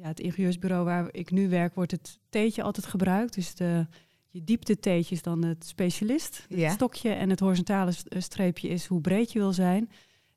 ja, 0.00 0.06
het 0.06 0.20
ingenieursbureau 0.20 0.84
waar 0.84 1.08
ik 1.10 1.30
nu 1.30 1.48
werk, 1.48 1.74
wordt 1.74 1.90
het 1.90 2.18
teetje 2.28 2.62
altijd 2.62 2.86
gebruikt. 2.86 3.34
Dus 3.34 3.54
de, 3.54 3.86
je 4.30 4.44
diepte 4.44 4.78
teetje 4.78 5.14
is 5.14 5.22
dan 5.22 5.44
het 5.44 5.64
specialist, 5.64 6.46
het 6.48 6.58
ja. 6.58 6.70
stokje. 6.70 7.10
En 7.10 7.30
het 7.30 7.40
horizontale 7.40 7.92
streepje 8.08 8.68
is 8.68 8.86
hoe 8.86 9.00
breed 9.00 9.32
je 9.32 9.38
wil 9.38 9.52
zijn. 9.52 9.90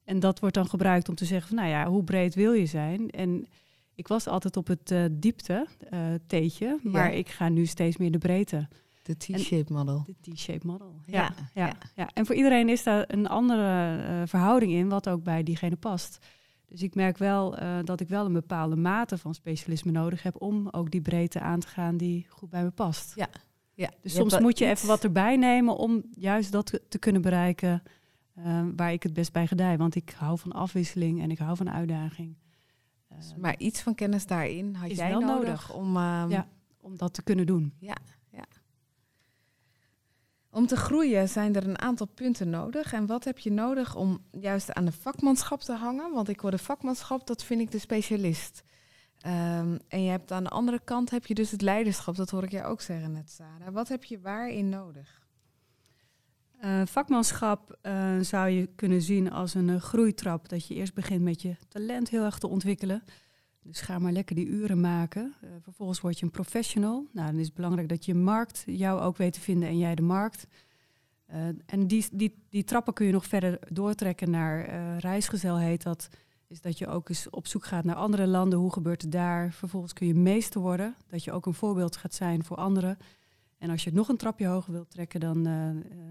En 0.03 0.19
dat 0.19 0.39
wordt 0.39 0.55
dan 0.55 0.67
gebruikt 0.69 1.09
om 1.09 1.15
te 1.15 1.25
zeggen 1.25 1.47
van, 1.47 1.57
nou 1.57 1.69
ja, 1.69 1.87
hoe 1.87 2.03
breed 2.03 2.35
wil 2.35 2.53
je 2.53 2.65
zijn? 2.65 3.09
En 3.09 3.47
ik 3.95 4.07
was 4.07 4.27
altijd 4.27 4.57
op 4.57 4.67
het 4.67 4.91
uh, 4.91 5.05
diepte 5.11 5.67
uh, 5.93 5.99
teetje, 6.27 6.79
maar 6.83 7.11
ja. 7.11 7.17
ik 7.17 7.29
ga 7.29 7.49
nu 7.49 7.65
steeds 7.65 7.97
meer 7.97 8.11
de 8.11 8.17
breedte. 8.17 8.67
De 9.03 9.17
T-shape 9.17 9.73
model. 9.73 10.05
De 10.05 10.31
T-shape 10.31 10.67
model, 10.67 10.95
ja 11.05 11.21
ja, 11.21 11.33
ja, 11.53 11.65
ja, 11.65 11.77
ja, 11.95 12.09
En 12.13 12.25
voor 12.25 12.35
iedereen 12.35 12.69
is 12.69 12.83
daar 12.83 13.05
een 13.07 13.27
andere 13.27 13.97
uh, 13.97 14.21
verhouding 14.25 14.71
in, 14.71 14.89
wat 14.89 15.09
ook 15.09 15.23
bij 15.23 15.43
diegene 15.43 15.75
past. 15.75 16.25
Dus 16.73 16.81
ik 16.81 16.95
merk 16.95 17.17
wel 17.17 17.55
dat 17.83 17.99
ik 17.99 18.07
wel 18.07 18.25
een 18.25 18.33
bepaalde 18.33 18.75
mate 18.75 19.17
van 19.17 19.33
specialisme 19.33 19.91
nodig 19.91 20.23
heb 20.23 20.41
om 20.41 20.67
ook 20.69 20.91
die 20.91 21.01
breedte 21.01 21.39
aan 21.39 21.59
te 21.59 21.67
gaan 21.67 21.97
die 21.97 22.25
goed 22.29 22.49
bij 22.49 22.63
me 22.63 22.71
past. 22.71 23.15
Ja. 23.15 23.29
Ja. 23.73 23.89
Dus 24.01 24.13
je 24.13 24.19
soms 24.19 24.39
moet 24.39 24.57
je 24.57 24.65
iets... 24.65 24.73
even 24.73 24.87
wat 24.87 25.03
erbij 25.03 25.35
nemen 25.35 25.77
om 25.77 26.03
juist 26.11 26.51
dat 26.51 26.79
te, 26.89 26.97
kunnen 26.97 27.21
bereiken 27.21 27.83
waar 28.75 28.91
ik 28.91 29.03
het 29.03 29.13
best 29.13 29.31
bij 29.31 29.47
gedij. 29.47 29.77
Want 29.77 29.95
ik 29.95 30.13
hou 30.17 30.39
van 30.39 30.51
afwisseling 30.51 31.21
en 31.21 31.31
ik 31.31 31.37
hou 31.37 31.57
van 31.57 31.69
uitdaging. 31.69 32.35
Uh, 33.11 33.17
maar 33.37 33.57
iets 33.57 33.81
van 33.81 33.95
kennis 33.95 34.25
daarin 34.25 34.75
had 34.75 34.95
jij 34.95 35.09
wel 35.09 35.19
nodig, 35.19 35.45
nodig 35.45 35.73
om, 35.73 35.97
ja, 36.29 36.47
om 36.81 36.97
dat 36.97 37.13
te 37.13 37.23
kunnen 37.23 37.45
doen. 37.45 37.73
Ja. 37.79 37.95
Om 40.53 40.67
te 40.67 40.75
groeien 40.75 41.29
zijn 41.29 41.55
er 41.55 41.67
een 41.67 41.79
aantal 41.79 42.07
punten 42.07 42.49
nodig. 42.49 42.93
En 42.93 43.05
wat 43.05 43.23
heb 43.23 43.39
je 43.39 43.51
nodig 43.51 43.95
om 43.95 44.25
juist 44.31 44.73
aan 44.73 44.85
de 44.85 44.91
vakmanschap 44.91 45.61
te 45.61 45.73
hangen? 45.73 46.13
Want 46.13 46.29
ik 46.29 46.39
hoor 46.39 46.51
de 46.51 46.57
vakmanschap, 46.57 47.27
dat 47.27 47.43
vind 47.43 47.61
ik 47.61 47.71
de 47.71 47.79
specialist. 47.79 48.63
Um, 49.25 49.79
en 49.87 50.03
je 50.03 50.09
hebt 50.09 50.31
aan 50.31 50.43
de 50.43 50.49
andere 50.49 50.79
kant 50.83 51.09
heb 51.09 51.25
je 51.25 51.33
dus 51.33 51.51
het 51.51 51.61
leiderschap. 51.61 52.15
Dat 52.15 52.29
hoor 52.29 52.43
ik 52.43 52.51
jij 52.51 52.65
ook 52.65 52.81
zeggen 52.81 53.11
net, 53.11 53.29
Sarah. 53.29 53.73
Wat 53.73 53.87
heb 53.87 54.03
je 54.03 54.19
waarin 54.19 54.69
nodig? 54.69 55.21
Uh, 56.63 56.81
vakmanschap 56.85 57.77
uh, 57.81 58.19
zou 58.19 58.49
je 58.49 58.67
kunnen 58.75 59.01
zien 59.01 59.31
als 59.31 59.53
een 59.53 59.67
uh, 59.67 59.81
groeitrap. 59.81 60.49
Dat 60.49 60.67
je 60.67 60.73
eerst 60.73 60.93
begint 60.93 61.21
met 61.21 61.41
je 61.41 61.55
talent 61.67 62.09
heel 62.09 62.23
erg 62.23 62.37
te 62.37 62.47
ontwikkelen. 62.47 63.03
Dus 63.63 63.81
ga 63.81 63.99
maar 63.99 64.11
lekker 64.11 64.35
die 64.35 64.47
uren 64.47 64.81
maken. 64.81 65.33
Uh, 65.43 65.49
vervolgens 65.61 66.01
word 66.01 66.19
je 66.19 66.25
een 66.25 66.31
professional. 66.31 67.07
Nou, 67.11 67.31
dan 67.31 67.39
is 67.39 67.45
het 67.45 67.55
belangrijk 67.55 67.89
dat 67.89 68.05
je 68.05 68.15
markt 68.15 68.63
jou 68.65 69.01
ook 69.01 69.17
weet 69.17 69.33
te 69.33 69.39
vinden 69.39 69.69
en 69.69 69.77
jij 69.77 69.95
de 69.95 70.01
markt. 70.01 70.47
Uh, 71.29 71.47
en 71.65 71.87
die, 71.87 72.05
die, 72.11 72.43
die 72.49 72.63
trappen 72.63 72.93
kun 72.93 73.05
je 73.05 73.11
nog 73.11 73.25
verder 73.25 73.59
doortrekken 73.71 74.29
naar 74.29 74.69
uh, 74.69 74.97
reisgezel 74.99 75.57
heet 75.57 75.83
dat. 75.83 76.09
Is 76.47 76.61
dat 76.61 76.77
je 76.77 76.87
ook 76.87 77.09
eens 77.09 77.29
op 77.29 77.47
zoek 77.47 77.65
gaat 77.65 77.83
naar 77.83 77.95
andere 77.95 78.27
landen. 78.27 78.59
Hoe 78.59 78.73
gebeurt 78.73 79.01
het 79.01 79.11
daar? 79.11 79.51
Vervolgens 79.53 79.93
kun 79.93 80.07
je 80.07 80.15
meester 80.15 80.61
worden. 80.61 80.95
Dat 81.07 81.23
je 81.23 81.31
ook 81.31 81.45
een 81.45 81.53
voorbeeld 81.53 81.95
gaat 81.95 82.13
zijn 82.13 82.43
voor 82.43 82.57
anderen. 82.57 82.97
En 83.57 83.69
als 83.69 83.83
je 83.83 83.89
het 83.89 83.97
nog 83.97 84.09
een 84.09 84.17
trapje 84.17 84.47
hoger 84.47 84.71
wilt 84.71 84.89
trekken, 84.89 85.19
dan 85.19 85.47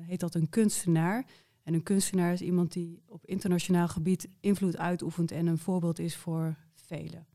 heet 0.06 0.20
dat 0.20 0.34
een 0.34 0.48
kunstenaar. 0.48 1.24
En 1.62 1.74
een 1.74 1.82
kunstenaar 1.82 2.32
is 2.32 2.40
iemand 2.40 2.72
die 2.72 3.02
op 3.06 3.26
internationaal 3.26 3.88
gebied 3.88 4.28
invloed 4.40 4.76
uitoefent 4.76 5.30
en 5.30 5.46
een 5.46 5.58
voorbeeld 5.58 5.98
is 5.98 6.16
voor 6.16 6.56
velen. 6.74 7.26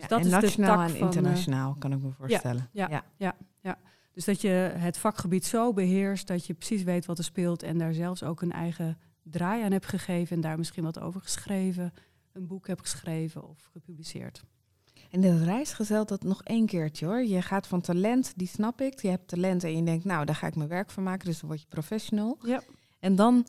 Dus 0.00 0.08
ja, 0.08 0.08
dat 0.08 0.20
en 0.20 0.26
is 0.26 0.32
nationaal 0.32 0.80
en 0.80 0.94
eh, 0.94 1.00
internationaal, 1.00 1.76
kan 1.78 1.92
ik 1.92 2.02
me 2.02 2.10
voorstellen. 2.10 2.68
Ja, 2.72 2.88
ja, 2.90 3.04
ja. 3.16 3.36
ja, 3.60 3.78
Dus 4.12 4.24
dat 4.24 4.40
je 4.40 4.48
het 4.76 4.98
vakgebied 4.98 5.44
zo 5.44 5.72
beheerst 5.72 6.26
dat 6.26 6.46
je 6.46 6.54
precies 6.54 6.82
weet 6.82 7.06
wat 7.06 7.18
er 7.18 7.24
speelt 7.24 7.62
en 7.62 7.78
daar 7.78 7.94
zelfs 7.94 8.22
ook 8.22 8.42
een 8.42 8.52
eigen 8.52 8.98
draai 9.22 9.62
aan 9.62 9.72
hebt 9.72 9.86
gegeven 9.86 10.36
en 10.36 10.42
daar 10.42 10.58
misschien 10.58 10.84
wat 10.84 11.00
over 11.00 11.20
geschreven, 11.20 11.92
een 12.32 12.46
boek 12.46 12.66
hebt 12.66 12.80
geschreven 12.80 13.48
of 13.48 13.68
gepubliceerd. 13.72 14.44
En 15.10 15.20
dat 15.20 15.40
reisgezel 15.40 16.06
dat 16.06 16.22
nog 16.22 16.42
één 16.42 16.66
keertje 16.66 17.06
hoor. 17.06 17.24
Je 17.24 17.42
gaat 17.42 17.66
van 17.66 17.80
talent, 17.80 18.32
die 18.36 18.48
snap 18.48 18.80
ik. 18.80 19.00
Je 19.00 19.08
hebt 19.08 19.28
talent 19.28 19.64
en 19.64 19.76
je 19.76 19.82
denkt, 19.84 20.04
nou, 20.04 20.24
daar 20.24 20.34
ga 20.34 20.46
ik 20.46 20.56
mijn 20.56 20.68
werk 20.68 20.90
van 20.90 21.02
maken. 21.02 21.26
Dus 21.26 21.40
dan 21.40 21.48
word 21.48 21.60
je 21.60 21.66
professional. 21.68 22.38
Ja. 22.42 22.62
En 22.98 23.16
dan 23.16 23.46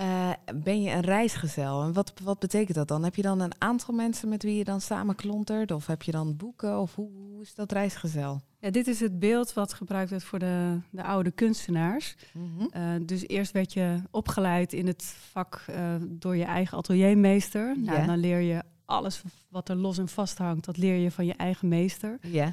uh, 0.00 0.30
ben 0.54 0.82
je 0.82 0.90
een 0.90 1.00
reisgezel? 1.00 1.82
En 1.82 1.92
wat, 1.92 2.12
wat 2.22 2.38
betekent 2.38 2.76
dat 2.76 2.88
dan? 2.88 3.04
Heb 3.04 3.14
je 3.14 3.22
dan 3.22 3.40
een 3.40 3.52
aantal 3.58 3.94
mensen 3.94 4.28
met 4.28 4.42
wie 4.42 4.56
je 4.56 4.64
dan 4.64 4.80
samen 4.80 5.14
klontert? 5.14 5.70
Of 5.70 5.86
heb 5.86 6.02
je 6.02 6.12
dan 6.12 6.36
boeken? 6.36 6.80
Of 6.80 6.94
hoe, 6.94 7.10
hoe 7.12 7.42
is 7.42 7.54
dat 7.54 7.72
reisgezel? 7.72 8.40
Ja, 8.58 8.70
dit 8.70 8.86
is 8.86 9.00
het 9.00 9.18
beeld 9.18 9.52
wat 9.52 9.72
gebruikt 9.72 10.10
werd 10.10 10.24
voor 10.24 10.38
de, 10.38 10.80
de 10.90 11.02
oude 11.02 11.30
kunstenaars. 11.30 12.16
Mm 12.32 12.70
dus 13.06 13.28
eerst 13.28 13.52
werd 13.52 13.72
je 13.72 14.02
opgeleid 14.10 14.72
in 14.72 14.86
het 14.86 15.02
vak 15.30 15.64
uh, 15.70 15.94
door 16.00 16.36
je 16.36 16.44
eigen 16.44 16.78
ateliermeester. 16.78 17.78
Nou, 17.78 18.06
dan 18.06 18.18
leer 18.18 18.40
je 18.40 18.62
alles 18.84 19.22
wat 19.48 19.68
er 19.68 19.76
los 19.76 19.98
en 19.98 20.08
vast 20.08 20.38
hangt, 20.38 20.64
dat 20.64 20.76
leer 20.76 20.94
je 20.94 21.10
van 21.10 21.26
je 21.26 21.34
eigen 21.34 21.68
meester. 21.68 22.18
Ja. 22.20 22.52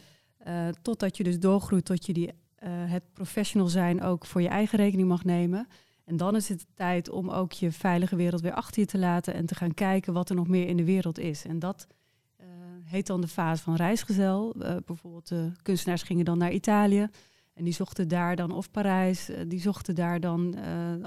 totdat 0.81 1.17
je 1.17 1.24
dus 1.24 1.39
doorgroeit 1.39 1.86
tot 1.86 2.05
je 2.05 2.13
die, 2.13 2.31
het 2.65 3.03
professional 3.13 3.67
zijn 3.67 4.01
ook 4.01 4.25
voor 4.25 4.41
je 4.41 4.48
eigen 4.48 4.77
rekening 4.77 5.08
mag 5.08 5.24
nemen. 5.24 5.67
En 6.10 6.18
dan 6.18 6.36
is 6.36 6.50
het 6.50 6.66
tijd 6.74 7.10
om 7.10 7.30
ook 7.30 7.51
je 7.51 7.72
veilige 7.72 8.16
wereld 8.16 8.42
weer 8.42 8.54
achter 8.54 8.82
je 8.82 8.88
te 8.88 8.98
laten 8.98 9.34
en 9.34 9.46
te 9.46 9.56
gaan 9.56 9.74
kijken 9.74 10.13
wat 10.13 10.30
er 10.30 10.36
nog 10.36 10.48
meer 10.48 10.68
in 10.68 10.78
de 10.78 10.84
wereld 10.84 11.20
is. 11.20 11.46
En 11.46 11.60
dat 11.60 11.88
uh, 12.42 12.46
heet 12.84 13.08
dan 13.08 13.22
de 13.22 13.28
fase 13.28 13.63
van 13.63 13.75
reisgezel. 13.75 14.56
Uh, 14.58 14.75
bijvoorbeeld 14.86 15.28
de 15.28 15.51
kunstenaars 15.62 16.04
gingen 16.04 16.25
dan 16.25 16.38
naar 16.38 16.51
Italië 16.51 17.08
en 17.54 17.63
die 17.63 17.74
zochten 17.74 18.08
daar 18.08 18.36
dan, 18.36 18.51
of 18.51 18.72
Parijs, 18.72 19.30
uh, 19.30 19.38
die 19.48 19.62
zochten 19.62 19.96
daar 19.96 20.20
dan 20.20 20.56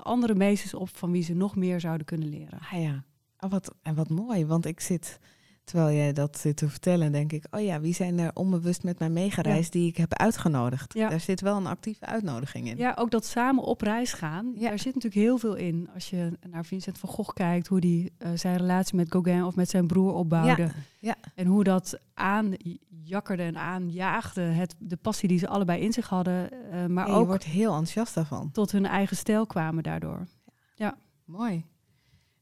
andere 0.02 0.34
meesters 0.34 0.74
op 0.74 0.88
van 0.96 1.10
wie 1.12 1.22
ze 1.22 1.34
nog 1.34 1.56
meer 1.56 1.80
zouden 1.80 2.06
kunnen 2.06 2.28
leren. 2.28 2.58
Ah 2.58 2.82
ja, 2.82 3.04
oh, 3.38 3.50
wat, 3.50 3.74
en 3.82 3.94
wat 3.94 4.08
mooi, 4.08 4.46
want 4.46 4.66
ik 4.66 4.80
zit 4.80 5.18
Terwijl 5.64 5.96
jij 5.96 6.12
dat 6.12 6.38
zit 6.38 6.56
te 6.56 6.68
vertellen, 6.68 7.12
denk 7.12 7.32
ik, 7.32 7.46
oh 7.50 7.60
ja, 7.60 7.80
wie 7.80 7.94
zijn 7.94 8.18
er 8.18 8.30
onbewust 8.34 8.82
met 8.82 8.98
mij 8.98 9.10
meegereisd 9.10 9.72
die 9.72 9.88
ik 9.88 9.96
heb 9.96 10.14
uitgenodigd? 10.14 10.94
Ja. 10.94 11.08
Daar 11.08 11.20
zit 11.20 11.40
wel 11.40 11.56
een 11.56 11.66
actieve 11.66 12.06
uitnodiging 12.06 12.68
in. 12.68 12.76
Ja, 12.76 12.94
ook 12.98 13.10
dat 13.10 13.24
samen 13.24 13.64
op 13.64 13.80
reis 13.80 14.12
gaan, 14.12 14.54
daar 14.54 14.78
zit 14.78 14.94
natuurlijk 14.94 15.22
heel 15.22 15.38
veel 15.38 15.54
in. 15.54 15.88
Als 15.94 16.10
je 16.10 16.38
naar 16.50 16.64
Vincent 16.64 16.98
van 16.98 17.08
Gogh 17.08 17.32
kijkt, 17.32 17.66
hoe 17.66 17.80
die 17.80 18.12
uh, 18.18 18.28
zijn 18.34 18.56
relatie 18.56 18.96
met 18.96 19.10
Gauguin 19.10 19.44
of 19.44 19.56
met 19.56 19.70
zijn 19.70 19.86
broer 19.86 20.12
opbouwde. 20.14 20.70
Ja. 20.98 21.14
En 21.34 21.46
hoe 21.46 21.64
dat 21.64 21.98
aanjakkerde 22.14 23.42
en 23.42 23.58
aanjaagde, 23.58 24.40
het, 24.40 24.74
de 24.78 24.96
passie 24.96 25.28
die 25.28 25.38
ze 25.38 25.48
allebei 25.48 25.82
in 25.82 25.92
zich 25.92 26.08
hadden. 26.08 26.48
Uh, 26.52 26.86
maar 26.86 27.08
ook 27.08 27.20
je 27.20 27.26
wordt 27.26 27.44
heel 27.44 27.70
enthousiast 27.70 28.14
daarvan. 28.14 28.50
Tot 28.50 28.72
hun 28.72 28.86
eigen 28.86 29.16
stijl 29.16 29.46
kwamen 29.46 29.82
daardoor. 29.82 30.26
Ja. 30.74 30.96
Mooi. 31.24 31.64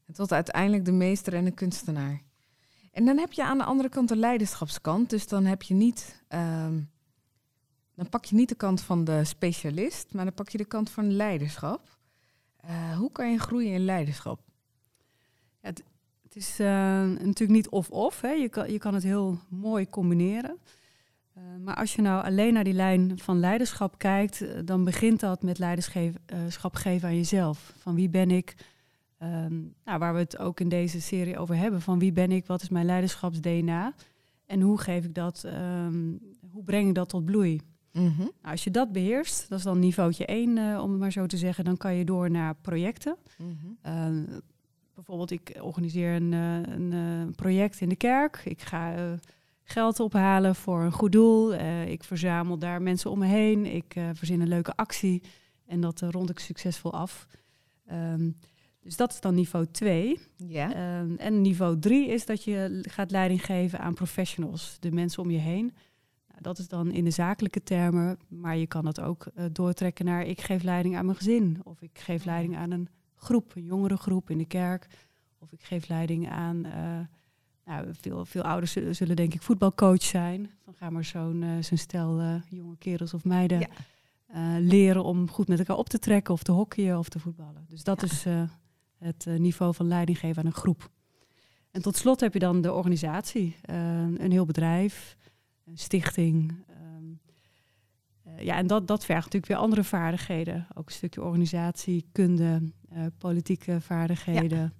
En 0.07 0.13
tot 0.13 0.31
uiteindelijk 0.31 0.85
de 0.85 0.91
meester 0.91 1.33
en 1.33 1.45
de 1.45 1.51
kunstenaar. 1.51 2.21
En 2.91 3.05
dan 3.05 3.17
heb 3.17 3.31
je 3.31 3.43
aan 3.43 3.57
de 3.57 3.63
andere 3.63 3.89
kant 3.89 4.09
de 4.09 4.15
leiderschapskant. 4.15 5.09
Dus 5.09 5.27
dan 5.27 5.45
heb 5.45 5.61
je 5.61 5.73
niet. 5.73 6.23
Ehm, 6.27 6.79
dan 7.95 8.09
pak 8.09 8.25
je 8.25 8.35
niet 8.35 8.49
de 8.49 8.55
kant 8.55 8.81
van 8.81 9.03
de 9.03 9.23
specialist, 9.23 10.13
maar 10.13 10.25
dan 10.25 10.33
pak 10.33 10.49
je 10.49 10.57
de 10.57 10.65
kant 10.65 10.89
van 10.89 11.11
leiderschap. 11.11 11.99
Uh, 12.65 12.97
hoe 12.97 13.11
kan 13.11 13.31
je 13.31 13.39
groeien 13.39 13.73
in 13.73 13.85
leiderschap? 13.85 14.39
Het, 15.59 15.83
het, 16.21 16.35
is 16.35 16.59
uh, 16.59 16.67
natuurlijk 17.03 17.49
niet 17.49 17.69
of-of. 17.69 18.21
Je 18.21 18.49
kan, 18.49 18.71
je 18.71 18.77
kan 18.77 18.93
het 18.93 19.03
heel 19.03 19.39
mooi 19.49 19.89
combineren. 19.89 20.57
Uh, 21.37 21.43
maar 21.63 21.75
als 21.75 21.95
je 21.95 22.01
nou 22.01 22.23
alleen 22.23 22.53
naar 22.53 22.63
die 22.63 22.73
lijn 22.73 23.19
van 23.19 23.39
leiderschap 23.39 23.97
kijkt, 23.97 24.65
dan 24.67 24.83
begint 24.83 25.19
dat 25.19 25.43
met 25.43 25.59
leiderschap 25.59 26.75
geven 26.75 27.07
aan 27.07 27.15
jezelf. 27.15 27.73
Van 27.77 27.95
wie 27.95 28.09
ben 28.09 28.31
ik? 28.31 28.55
Ehm, 29.21 29.61
nou, 29.85 29.99
waar 29.99 30.13
we 30.13 30.19
het 30.19 30.37
ook 30.37 30.59
in 30.59 30.69
deze 30.69 31.01
serie 31.01 31.37
over 31.37 31.55
hebben. 31.55 31.81
Van 31.81 31.99
wie 31.99 32.11
ben 32.11 32.31
ik, 32.31 32.45
wat 32.45 32.61
is 32.61 32.69
mijn 32.69 32.85
leiderschaps-DNA? 32.85 33.93
En 34.45 34.61
hoe 34.61 34.77
geef 34.77 35.05
ik 35.05 35.13
dat, 35.13 35.43
um, 35.45 36.19
hoe 36.51 36.63
breng 36.63 36.87
ik 36.87 36.95
dat 36.95 37.09
tot 37.09 37.25
bloei? 37.25 37.61
Mm 37.91 38.13
nou, 38.17 38.31
als 38.41 38.63
je 38.63 38.71
dat 38.71 38.91
beheerst, 38.91 39.49
dat 39.49 39.57
is 39.57 39.63
dan 39.63 39.79
niveautje 39.79 40.25
1, 40.25 40.57
uh, 40.57 40.73
eh, 40.73 40.83
om 40.83 40.89
het 40.91 40.99
maar 40.99 41.11
zo 41.11 41.25
te 41.25 41.37
zeggen, 41.37 41.65
dan 41.65 41.77
kan 41.77 41.95
je 41.95 42.05
door 42.05 42.31
naar 42.31 42.55
projecten. 42.55 43.15
Mm 43.37 44.41
bijvoorbeeld, 44.95 45.31
ik 45.31 45.57
organiseer 45.61 46.15
een, 46.15 46.31
uh, 46.31 46.55
een 46.55 46.91
uh, 46.91 47.35
project 47.35 47.81
in 47.81 47.89
de 47.89 47.95
kerk. 47.95 48.41
Ik 48.45 48.61
ga 48.61 49.17
geld 49.63 49.99
ophalen 49.99 50.55
voor 50.55 50.81
een 50.81 50.91
goed 50.91 51.11
doel. 51.11 51.53
ik 51.85 52.03
verzamel 52.03 52.57
daar 52.57 52.81
mensen 52.81 53.11
om 53.11 53.19
me 53.19 53.25
heen. 53.25 53.65
Ik 53.65 53.95
verzin 54.13 54.41
een 54.41 54.47
leuke 54.47 54.75
actie 54.75 55.23
en 55.65 55.81
dat 55.81 56.01
rond 56.01 56.29
ik 56.29 56.39
succesvol 56.39 56.93
af. 56.93 57.27
Um, 57.91 58.35
dus 58.81 58.95
dat 58.95 59.11
is 59.11 59.19
dan 59.19 59.35
niveau 59.35 59.65
2. 59.71 60.19
Ja. 60.35 60.73
Ehm, 60.73 61.15
en 61.15 61.41
niveau 61.41 61.79
3 61.79 62.07
is 62.07 62.25
dat 62.25 62.43
je 62.43 62.79
gaat 62.81 63.11
leiding 63.11 63.45
geven 63.45 63.79
aan 63.79 63.93
professionals, 63.93 64.77
de 64.79 64.91
mensen 64.91 65.23
om 65.23 65.31
je 65.31 65.37
heen. 65.37 65.73
Nou, 66.27 66.41
dat 66.41 66.57
is 66.57 66.67
dan 66.67 66.91
in 66.91 67.03
de 67.03 67.11
zakelijke 67.11 67.63
termen, 67.63 68.19
maar 68.27 68.57
je 68.57 68.67
kan 68.67 68.83
dat 68.83 69.01
ook 69.01 69.27
uh, 69.35 69.45
doortrekken 69.51 70.05
naar 70.05 70.25
ik 70.25 70.41
geef 70.41 70.63
leiding 70.63 70.97
aan 70.97 71.05
mijn 71.05 71.17
gezin. 71.17 71.59
Of 71.63 71.81
ik 71.81 71.99
geef 71.99 72.25
leiding 72.25 72.57
aan 72.57 72.71
een 72.71 72.89
groep, 73.15 73.55
een 73.55 73.63
jongerengroep 73.63 74.29
in 74.29 74.37
de 74.37 74.45
kerk. 74.45 74.87
Of 75.39 75.51
ik 75.51 75.61
geef 75.61 75.87
leiding 75.87 76.29
aan, 76.29 76.65
uh, 76.65 76.99
nou, 77.65 77.87
veel, 77.91 78.25
veel 78.25 78.41
ouders 78.41 78.71
zullen, 78.71 78.95
zullen, 78.95 79.15
denk 79.15 79.33
ik 79.33 79.41
voetbalcoach 79.41 80.03
zijn. 80.03 80.51
Van 80.63 80.73
ga 80.73 80.89
maar 80.89 81.05
zo'n 81.05 81.41
uh, 81.41 81.61
zo'n 81.63 81.77
stel 81.77 82.41
jonge 82.49 82.77
kerels 82.77 83.13
of 83.13 83.23
meiden 83.23 83.59
ja. 83.59 84.59
leren 84.59 85.03
om 85.03 85.29
goed 85.29 85.47
met 85.47 85.59
elkaar 85.59 85.77
op 85.77 85.89
te 85.89 85.99
trekken 85.99 86.33
of 86.33 86.43
te 86.43 86.51
hockeyen 86.51 86.97
of 86.97 87.09
te 87.09 87.19
voetballen. 87.19 87.65
Dus 87.67 87.83
dat 87.83 88.01
ja. 88.01 88.07
is 88.07 88.25
het 89.01 89.25
uh, 89.25 89.39
niveau 89.39 89.73
van 89.73 89.87
leiding 89.87 90.19
geven 90.19 90.37
aan 90.37 90.45
een 90.45 90.57
groep. 90.57 90.89
En 91.71 91.81
tot 91.81 91.95
slot 91.95 92.19
heb 92.19 92.33
je 92.33 92.39
dan 92.39 92.61
de 92.61 92.73
organisatie, 92.73 93.55
uh, 93.69 93.75
een 93.99 94.31
heel 94.31 94.45
bedrijf, 94.45 95.17
een 95.65 95.77
stichting. 95.77 96.53
Um, 96.95 97.19
uh, 98.27 98.39
ja, 98.39 98.55
en 98.55 98.67
dat, 98.67 98.87
dat 98.87 99.05
vergt 99.05 99.23
natuurlijk 99.23 99.51
weer 99.51 99.61
andere 99.61 99.83
vaardigheden. 99.83 100.67
Ook 100.73 100.85
een 100.85 100.95
stukje 100.95 101.21
organisatie, 101.21 102.05
kunde, 102.11 102.71
politieke 103.17 103.81
vaardigheden, 103.81 104.59
ja. 104.59 104.71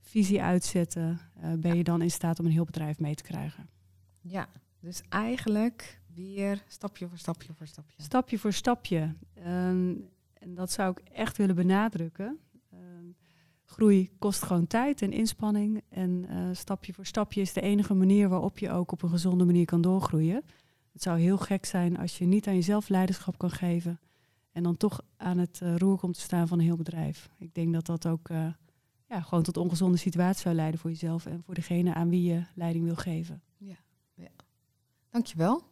visie 0.00 0.42
uitzetten. 0.42 1.20
ben 1.58 1.76
je 1.76 1.84
dan 1.84 2.02
in 2.02 2.10
staat 2.10 2.38
om 2.38 2.46
een 2.46 2.52
heel 2.52 2.64
bedrijf 2.64 2.98
mee 2.98 3.14
te 3.14 3.22
krijgen? 3.22 3.68
Ja, 4.20 4.48
dus 4.80 5.02
eigenlijk 5.08 6.00
weer 6.14 6.62
stapje 6.68 7.08
voor 7.08 7.18
stapje 7.18 7.52
voor 7.52 7.66
stapje. 7.66 8.02
Stapje 8.02 8.38
voor 8.38 8.52
stapje. 8.52 9.14
Um, 9.46 10.08
en 10.32 10.54
dat 10.54 10.72
zou 10.72 10.90
ik 10.90 10.98
echt 11.12 11.36
willen 11.36 11.54
benadrukken 11.54 12.38
groei 13.70 14.10
kost 14.18 14.42
gewoon 14.42 14.66
tijd 14.66 15.02
en 15.02 15.12
inspanning. 15.12 15.82
En 15.88 16.26
uh, 16.30 16.48
stapje 16.52 16.92
voor 16.92 17.06
stapje 17.06 17.40
is 17.40 17.52
de 17.52 17.60
enige 17.60 17.94
manier 17.94 18.28
waarop 18.28 18.58
je 18.58 18.70
ook 18.70 18.92
op 18.92 19.02
een 19.02 19.08
gezonde 19.10 19.44
manier 19.44 19.64
kan 19.64 19.80
doorgroeien. 19.80 20.42
Het 20.92 21.02
zou 21.02 21.18
heel 21.18 21.38
gek 21.38 21.64
zijn 21.64 21.98
als 21.98 22.18
je 22.18 22.24
niet 22.24 22.46
aan 22.46 22.54
jezelf 22.54 22.88
leiderschap 22.88 23.38
kan 23.38 23.50
geven. 23.50 24.00
En 24.52 24.62
dan 24.62 24.76
toch 24.76 25.02
aan 25.16 25.38
het 25.38 25.60
uh, 25.62 25.76
roer 25.76 25.98
komt 25.98 26.14
te 26.14 26.20
staan 26.20 26.48
van 26.48 26.58
een 26.58 26.64
heel 26.64 26.76
bedrijf. 26.76 27.28
Ik 27.38 27.54
denk 27.54 27.72
dat 27.72 27.86
dat 27.86 28.06
ook 28.06 28.28
uh, 28.28 28.46
ja, 29.08 29.20
gewoon 29.20 29.44
tot 29.44 29.56
ongezonde 29.56 29.96
situatie 29.96 30.42
zou 30.42 30.54
leiden 30.54 30.80
voor 30.80 30.90
jezelf 30.90 31.26
en 31.26 31.42
voor 31.42 31.54
degene 31.54 31.94
aan 31.94 32.08
wie 32.08 32.22
je 32.22 32.42
leiding 32.54 32.84
wil 32.84 32.96
geven. 32.96 33.42
Ja, 33.56 33.76
ja. 34.14 34.30
dankjewel. 35.10 35.62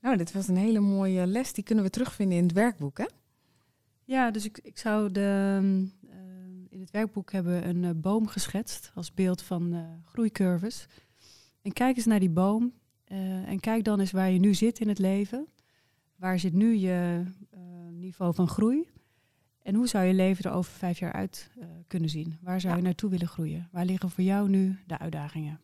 Nou, 0.00 0.16
dit 0.16 0.32
was 0.32 0.48
een 0.48 0.56
hele 0.56 0.80
mooie 0.80 1.26
les. 1.26 1.52
Die 1.52 1.64
kunnen 1.64 1.84
we 1.84 1.90
terugvinden 1.90 2.36
in 2.36 2.44
het 2.44 2.52
werkboek, 2.52 2.98
hè? 2.98 3.06
Ja, 4.04 4.30
dus 4.30 4.44
ik, 4.44 4.58
ik 4.62 4.78
zou 4.78 5.12
de, 5.12 5.88
in 6.74 6.80
het 6.80 6.90
werkboek 6.90 7.32
hebben 7.32 7.60
we 7.60 7.66
een 7.66 7.82
uh, 7.82 7.90
boom 7.96 8.26
geschetst 8.26 8.90
als 8.94 9.14
beeld 9.14 9.42
van 9.42 9.74
uh, 9.74 9.80
groeicurves. 10.04 10.86
En 11.62 11.72
kijk 11.72 11.96
eens 11.96 12.06
naar 12.06 12.20
die 12.20 12.30
boom 12.30 12.72
uh, 13.08 13.48
en 13.48 13.60
kijk 13.60 13.84
dan 13.84 14.00
eens 14.00 14.10
waar 14.10 14.30
je 14.30 14.38
nu 14.38 14.54
zit 14.54 14.80
in 14.80 14.88
het 14.88 14.98
leven. 14.98 15.46
Waar 16.16 16.38
zit 16.38 16.52
nu 16.52 16.74
je 16.74 17.24
niveau 17.90 18.34
van 18.34 18.48
groei? 18.48 18.88
En 19.62 19.74
hoe 19.74 19.88
zou 19.88 20.04
je 20.04 20.14
leven 20.14 20.44
er 20.44 20.56
over 20.56 20.72
vijf 20.72 20.98
jaar 20.98 21.12
uit 21.12 21.50
kunnen 21.86 22.08
zien? 22.08 22.38
Waar 22.40 22.60
zou 22.60 22.76
je 22.76 22.82
naartoe 22.82 23.10
willen 23.10 23.28
groeien? 23.28 23.68
Waar 23.72 23.84
liggen 23.84 24.10
voor 24.10 24.24
jou 24.24 24.48
nu 24.48 24.78
de 24.86 24.98
uitdagingen? 24.98 25.60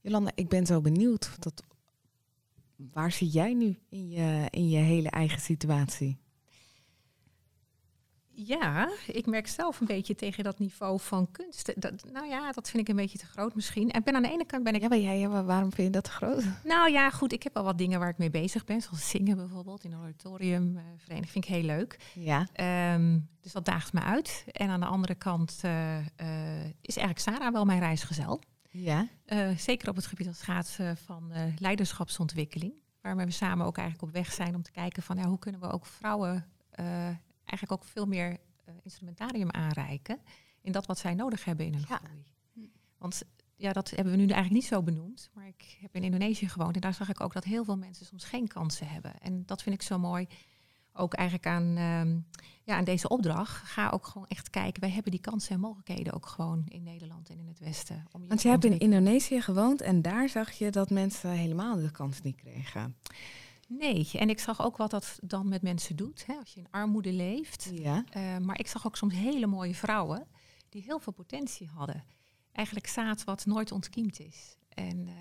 Jolanda, 0.00 0.30
ik 0.34 0.48
ben 0.48 0.66
zo 0.66 0.80
benieuwd. 0.80 1.36
Dat, 1.38 1.62
waar 2.76 3.12
zit 3.12 3.32
jij 3.32 3.54
nu 3.54 3.78
in 3.88 4.08
je, 4.08 4.46
in 4.50 4.68
je 4.68 4.78
hele 4.78 5.10
eigen 5.10 5.40
situatie? 5.40 6.18
Ja, 8.46 8.88
ik 9.06 9.26
merk 9.26 9.46
zelf 9.46 9.80
een 9.80 9.86
beetje 9.86 10.14
tegen 10.14 10.44
dat 10.44 10.58
niveau 10.58 11.00
van 11.00 11.30
kunst. 11.30 11.72
Dat, 11.80 12.04
nou 12.12 12.26
ja, 12.26 12.52
dat 12.52 12.70
vind 12.70 12.82
ik 12.82 12.88
een 12.88 12.96
beetje 12.96 13.18
te 13.18 13.26
groot 13.26 13.54
misschien. 13.54 13.90
En 13.90 14.02
ben 14.02 14.14
aan 14.14 14.22
de 14.22 14.30
ene 14.30 14.46
kant 14.46 14.64
ben 14.64 14.74
ik. 14.74 14.80
Ja, 14.80 14.88
maar 14.88 14.98
jij, 14.98 15.18
ja, 15.18 15.44
waarom 15.44 15.72
vind 15.72 15.86
je 15.86 15.92
dat 15.92 16.04
te 16.04 16.10
groot? 16.10 16.44
Nou 16.64 16.90
ja, 16.90 17.10
goed, 17.10 17.32
ik 17.32 17.42
heb 17.42 17.56
al 17.56 17.64
wat 17.64 17.78
dingen 17.78 17.98
waar 17.98 18.08
ik 18.08 18.18
mee 18.18 18.30
bezig 18.30 18.64
ben. 18.64 18.80
Zoals 18.80 19.08
zingen 19.08 19.36
bijvoorbeeld 19.36 19.84
in 19.84 19.92
een 19.92 19.98
auditorium. 19.98 20.76
Uh, 20.76 20.82
vereniging 20.96 21.30
vind 21.30 21.44
ik 21.44 21.50
heel 21.50 21.62
leuk. 21.62 21.98
Ja. 22.14 22.48
Um, 22.94 23.28
dus 23.40 23.52
dat 23.52 23.64
daagt 23.64 23.92
me 23.92 24.00
uit. 24.00 24.44
En 24.52 24.68
aan 24.68 24.80
de 24.80 24.86
andere 24.86 25.14
kant 25.14 25.60
uh, 25.64 25.96
uh, 25.98 26.64
is 26.80 26.96
eigenlijk 26.96 27.18
Sarah 27.18 27.52
wel 27.52 27.64
mijn 27.64 27.80
reisgezel. 27.80 28.40
Ja. 28.70 29.08
zeker 29.56 29.88
op 29.88 29.96
het 29.96 30.06
gebied 30.06 30.26
als 30.26 30.38
schaatsen 30.38 30.96
van 30.96 31.32
leiderschapsontwikkeling. 31.58 32.72
Waarmee 33.00 33.26
we 33.26 33.32
samen 33.32 33.66
ook 33.66 33.76
eigenlijk 33.76 34.08
op 34.08 34.14
weg 34.14 34.32
zijn 34.32 34.54
om 34.54 34.62
te 34.62 34.70
kijken 34.70 35.02
van 35.02 35.16
ja, 35.16 35.26
hoe 35.26 35.38
kunnen 35.38 35.60
we 35.60 35.70
ook 35.70 35.86
vrouwen 35.86 36.46
eigenlijk 37.48 37.72
ook 37.72 37.88
veel 37.88 38.06
meer 38.06 38.30
uh, 38.30 38.74
instrumentarium 38.82 39.50
aanreiken 39.50 40.18
in 40.60 40.72
dat 40.72 40.86
wat 40.86 40.98
zij 40.98 41.14
nodig 41.14 41.44
hebben 41.44 41.66
in 41.66 41.72
hun 41.72 41.84
ja. 41.88 41.96
groei. 41.96 42.72
Want 42.98 43.22
ja, 43.56 43.72
dat 43.72 43.90
hebben 43.90 44.12
we 44.12 44.18
nu 44.18 44.26
eigenlijk 44.26 44.54
niet 44.54 44.64
zo 44.64 44.82
benoemd. 44.82 45.30
Maar 45.34 45.46
ik 45.46 45.78
heb 45.80 45.94
in 45.94 46.02
Indonesië 46.02 46.48
gewoond 46.48 46.74
en 46.74 46.80
daar 46.80 46.94
zag 46.94 47.08
ik 47.08 47.20
ook 47.20 47.32
dat 47.32 47.44
heel 47.44 47.64
veel 47.64 47.76
mensen 47.76 48.06
soms 48.06 48.24
geen 48.24 48.48
kansen 48.48 48.88
hebben. 48.88 49.20
En 49.20 49.42
dat 49.46 49.62
vind 49.62 49.74
ik 49.74 49.82
zo 49.82 49.98
mooi. 49.98 50.26
Ook 50.92 51.14
eigenlijk 51.14 51.48
aan, 51.48 51.76
um, 51.78 52.26
ja, 52.62 52.76
aan 52.76 52.84
deze 52.84 53.08
opdracht. 53.08 53.68
Ga 53.68 53.90
ook 53.90 54.06
gewoon 54.06 54.26
echt 54.26 54.50
kijken. 54.50 54.80
Wij 54.80 54.90
hebben 54.90 55.12
die 55.12 55.20
kansen 55.20 55.54
en 55.54 55.60
mogelijkheden 55.60 56.12
ook 56.12 56.26
gewoon 56.26 56.64
in 56.68 56.82
Nederland 56.82 57.28
en 57.28 57.38
in 57.38 57.46
het 57.46 57.58
Westen. 57.58 58.06
Om 58.12 58.22
je 58.22 58.28
Want 58.28 58.42
je 58.42 58.48
hebt 58.48 58.64
in 58.64 58.78
Indonesië 58.78 59.40
gewoond 59.40 59.80
en 59.80 60.02
daar 60.02 60.28
zag 60.28 60.52
je 60.52 60.70
dat 60.70 60.90
mensen 60.90 61.30
helemaal 61.30 61.76
de 61.76 61.90
kans 61.90 62.22
niet 62.22 62.36
kregen. 62.36 62.96
Nee, 63.68 64.10
en 64.12 64.28
ik 64.28 64.38
zag 64.38 64.62
ook 64.62 64.76
wat 64.76 64.90
dat 64.90 65.18
dan 65.22 65.48
met 65.48 65.62
mensen 65.62 65.96
doet, 65.96 66.26
hè, 66.26 66.34
als 66.34 66.54
je 66.54 66.60
in 66.60 66.70
armoede 66.70 67.12
leeft. 67.12 67.70
Ja. 67.72 68.04
Uh, 68.16 68.38
maar 68.38 68.58
ik 68.58 68.66
zag 68.66 68.86
ook 68.86 68.96
soms 68.96 69.14
hele 69.14 69.46
mooie 69.46 69.74
vrouwen 69.74 70.26
die 70.68 70.82
heel 70.82 70.98
veel 70.98 71.12
potentie 71.12 71.68
hadden. 71.68 72.04
Eigenlijk 72.52 72.86
zaad 72.86 73.24
wat 73.24 73.46
nooit 73.46 73.72
ontkiemd 73.72 74.20
is. 74.20 74.56
En 74.68 75.06
uh, 75.06 75.14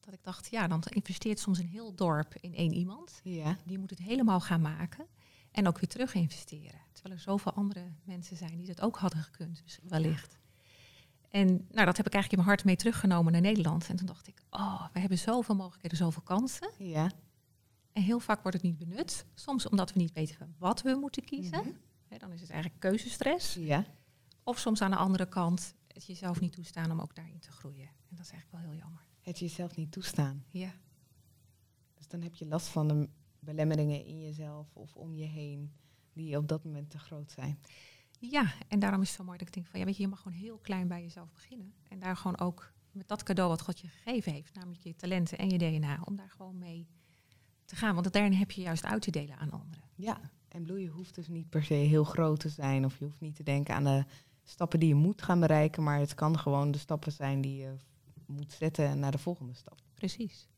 dat 0.00 0.14
ik 0.14 0.22
dacht, 0.22 0.50
ja, 0.50 0.68
dan 0.68 0.82
investeert 0.88 1.38
soms 1.38 1.58
een 1.58 1.68
heel 1.68 1.94
dorp 1.94 2.34
in 2.40 2.54
één 2.54 2.72
iemand. 2.72 3.20
Ja. 3.22 3.58
Die 3.64 3.78
moet 3.78 3.90
het 3.90 3.98
helemaal 3.98 4.40
gaan 4.40 4.60
maken 4.60 5.06
en 5.50 5.68
ook 5.68 5.78
weer 5.78 5.88
terug 5.88 6.14
investeren. 6.14 6.80
Terwijl 6.92 7.14
er 7.14 7.20
zoveel 7.20 7.52
andere 7.52 7.92
mensen 8.04 8.36
zijn 8.36 8.56
die 8.56 8.66
dat 8.66 8.80
ook 8.80 8.96
hadden 8.96 9.22
gekund, 9.22 9.62
dus 9.64 9.78
wellicht. 9.82 10.38
En 11.30 11.46
nou, 11.48 11.86
dat 11.86 11.96
heb 11.96 12.06
ik 12.06 12.12
eigenlijk 12.12 12.32
in 12.32 12.38
mijn 12.38 12.48
hart 12.48 12.64
mee 12.64 12.76
teruggenomen 12.76 13.32
naar 13.32 13.40
Nederland. 13.40 13.88
En 13.88 13.96
toen 13.96 14.06
dacht 14.06 14.26
ik, 14.26 14.42
oh, 14.50 14.86
we 14.92 15.00
hebben 15.00 15.18
zoveel 15.18 15.54
mogelijkheden, 15.54 15.96
zoveel 15.98 16.22
kansen. 16.22 16.70
Ja. 16.78 17.10
En 17.96 18.02
heel 18.02 18.20
vaak 18.20 18.42
wordt 18.42 18.56
het 18.56 18.66
niet 18.66 18.78
benut. 18.78 19.26
Soms 19.34 19.68
omdat 19.68 19.92
we 19.92 19.98
niet 19.98 20.12
weten 20.12 20.54
wat 20.58 20.82
we 20.82 20.94
moeten 20.94 21.24
kiezen. 21.24 21.64
Mm 21.64 21.84
dan 22.18 22.32
is 22.32 22.40
het 22.40 22.50
eigenlijk 22.50 22.80
keuzestress. 22.80 23.54
Ja. 23.54 23.84
Of 24.42 24.58
soms 24.58 24.80
aan 24.80 24.90
de 24.90 24.96
andere 24.96 25.28
kant 25.28 25.74
het 25.86 26.04
jezelf 26.04 26.40
niet 26.40 26.52
toestaan 26.52 26.90
om 26.90 27.00
ook 27.00 27.14
daarin 27.14 27.38
te 27.38 27.52
groeien. 27.52 27.86
En 27.86 28.16
dat 28.16 28.24
is 28.24 28.30
eigenlijk 28.30 28.62
wel 28.62 28.70
heel 28.70 28.80
jammer. 28.80 29.06
Het 29.20 29.38
jezelf 29.38 29.76
niet 29.76 29.92
toestaan. 29.92 30.44
Ja. 30.50 30.74
Dus 31.94 32.08
dan 32.08 32.22
heb 32.22 32.34
je 32.34 32.46
last 32.46 32.66
van 32.66 32.88
de 32.88 33.08
belemmeringen 33.38 34.04
in 34.04 34.20
jezelf 34.20 34.76
of 34.76 34.94
om 34.94 35.14
je 35.14 35.24
heen 35.24 35.72
die 36.12 36.36
op 36.36 36.48
dat 36.48 36.64
moment 36.64 36.90
te 36.90 36.98
groot 36.98 37.30
zijn. 37.30 37.58
Ja, 38.18 38.52
en 38.68 38.78
daarom 38.78 39.00
is 39.00 39.08
het 39.08 39.16
zo 39.16 39.24
mooi 39.24 39.38
dat 39.38 39.48
ik 39.48 39.54
denk 39.54 39.66
van 39.66 39.80
ja, 39.80 39.86
weet 39.86 39.96
je, 39.96 40.02
je 40.02 40.08
mag 40.08 40.20
gewoon 40.22 40.38
heel 40.38 40.58
klein 40.58 40.88
bij 40.88 41.02
jezelf 41.02 41.32
beginnen. 41.32 41.74
En 41.88 41.98
daar 41.98 42.16
gewoon 42.16 42.38
ook 42.38 42.72
met 42.90 43.08
dat 43.08 43.22
cadeau 43.22 43.50
wat 43.50 43.62
God 43.62 43.80
je 43.80 43.88
gegeven 43.88 44.32
heeft, 44.32 44.54
namelijk 44.54 44.82
je 44.82 44.96
talenten 44.96 45.38
en 45.38 45.50
je 45.50 45.58
DNA, 45.58 46.00
om 46.04 46.16
daar 46.16 46.30
gewoon 46.30 46.58
mee 46.58 46.86
te 47.66 47.76
gaan. 47.76 47.94
Want 47.94 48.12
daarin 48.12 48.32
heb 48.32 48.50
je 48.50 48.60
juist 48.60 48.84
uit 48.84 49.02
te 49.02 49.10
delen 49.10 49.36
aan 49.38 49.50
anderen. 49.50 49.84
Ja, 49.94 50.20
en 50.48 50.62
bloeien 50.62 50.90
hoeft 50.90 51.14
dus 51.14 51.28
niet 51.28 51.48
per 51.48 51.64
se 51.64 51.74
heel 51.74 52.04
groot 52.04 52.40
te 52.40 52.48
zijn. 52.48 52.84
Of 52.84 52.98
je 52.98 53.04
hoeft 53.04 53.20
niet 53.20 53.36
te 53.36 53.42
denken 53.42 53.74
aan 53.74 53.84
de 53.84 54.04
stappen 54.44 54.80
die 54.80 54.88
je 54.88 54.94
moet 54.94 55.22
gaan 55.22 55.40
bereiken. 55.40 55.82
Maar 55.82 55.98
het 55.98 56.14
kan 56.14 56.38
gewoon 56.38 56.70
de 56.70 56.78
stappen 56.78 57.12
zijn 57.12 57.40
die 57.40 57.56
je 57.56 57.76
moet 58.26 58.52
zetten 58.52 58.98
naar 58.98 59.10
de 59.10 59.18
volgende 59.18 59.54
stap. 59.54 59.78
Precies. 59.94 60.48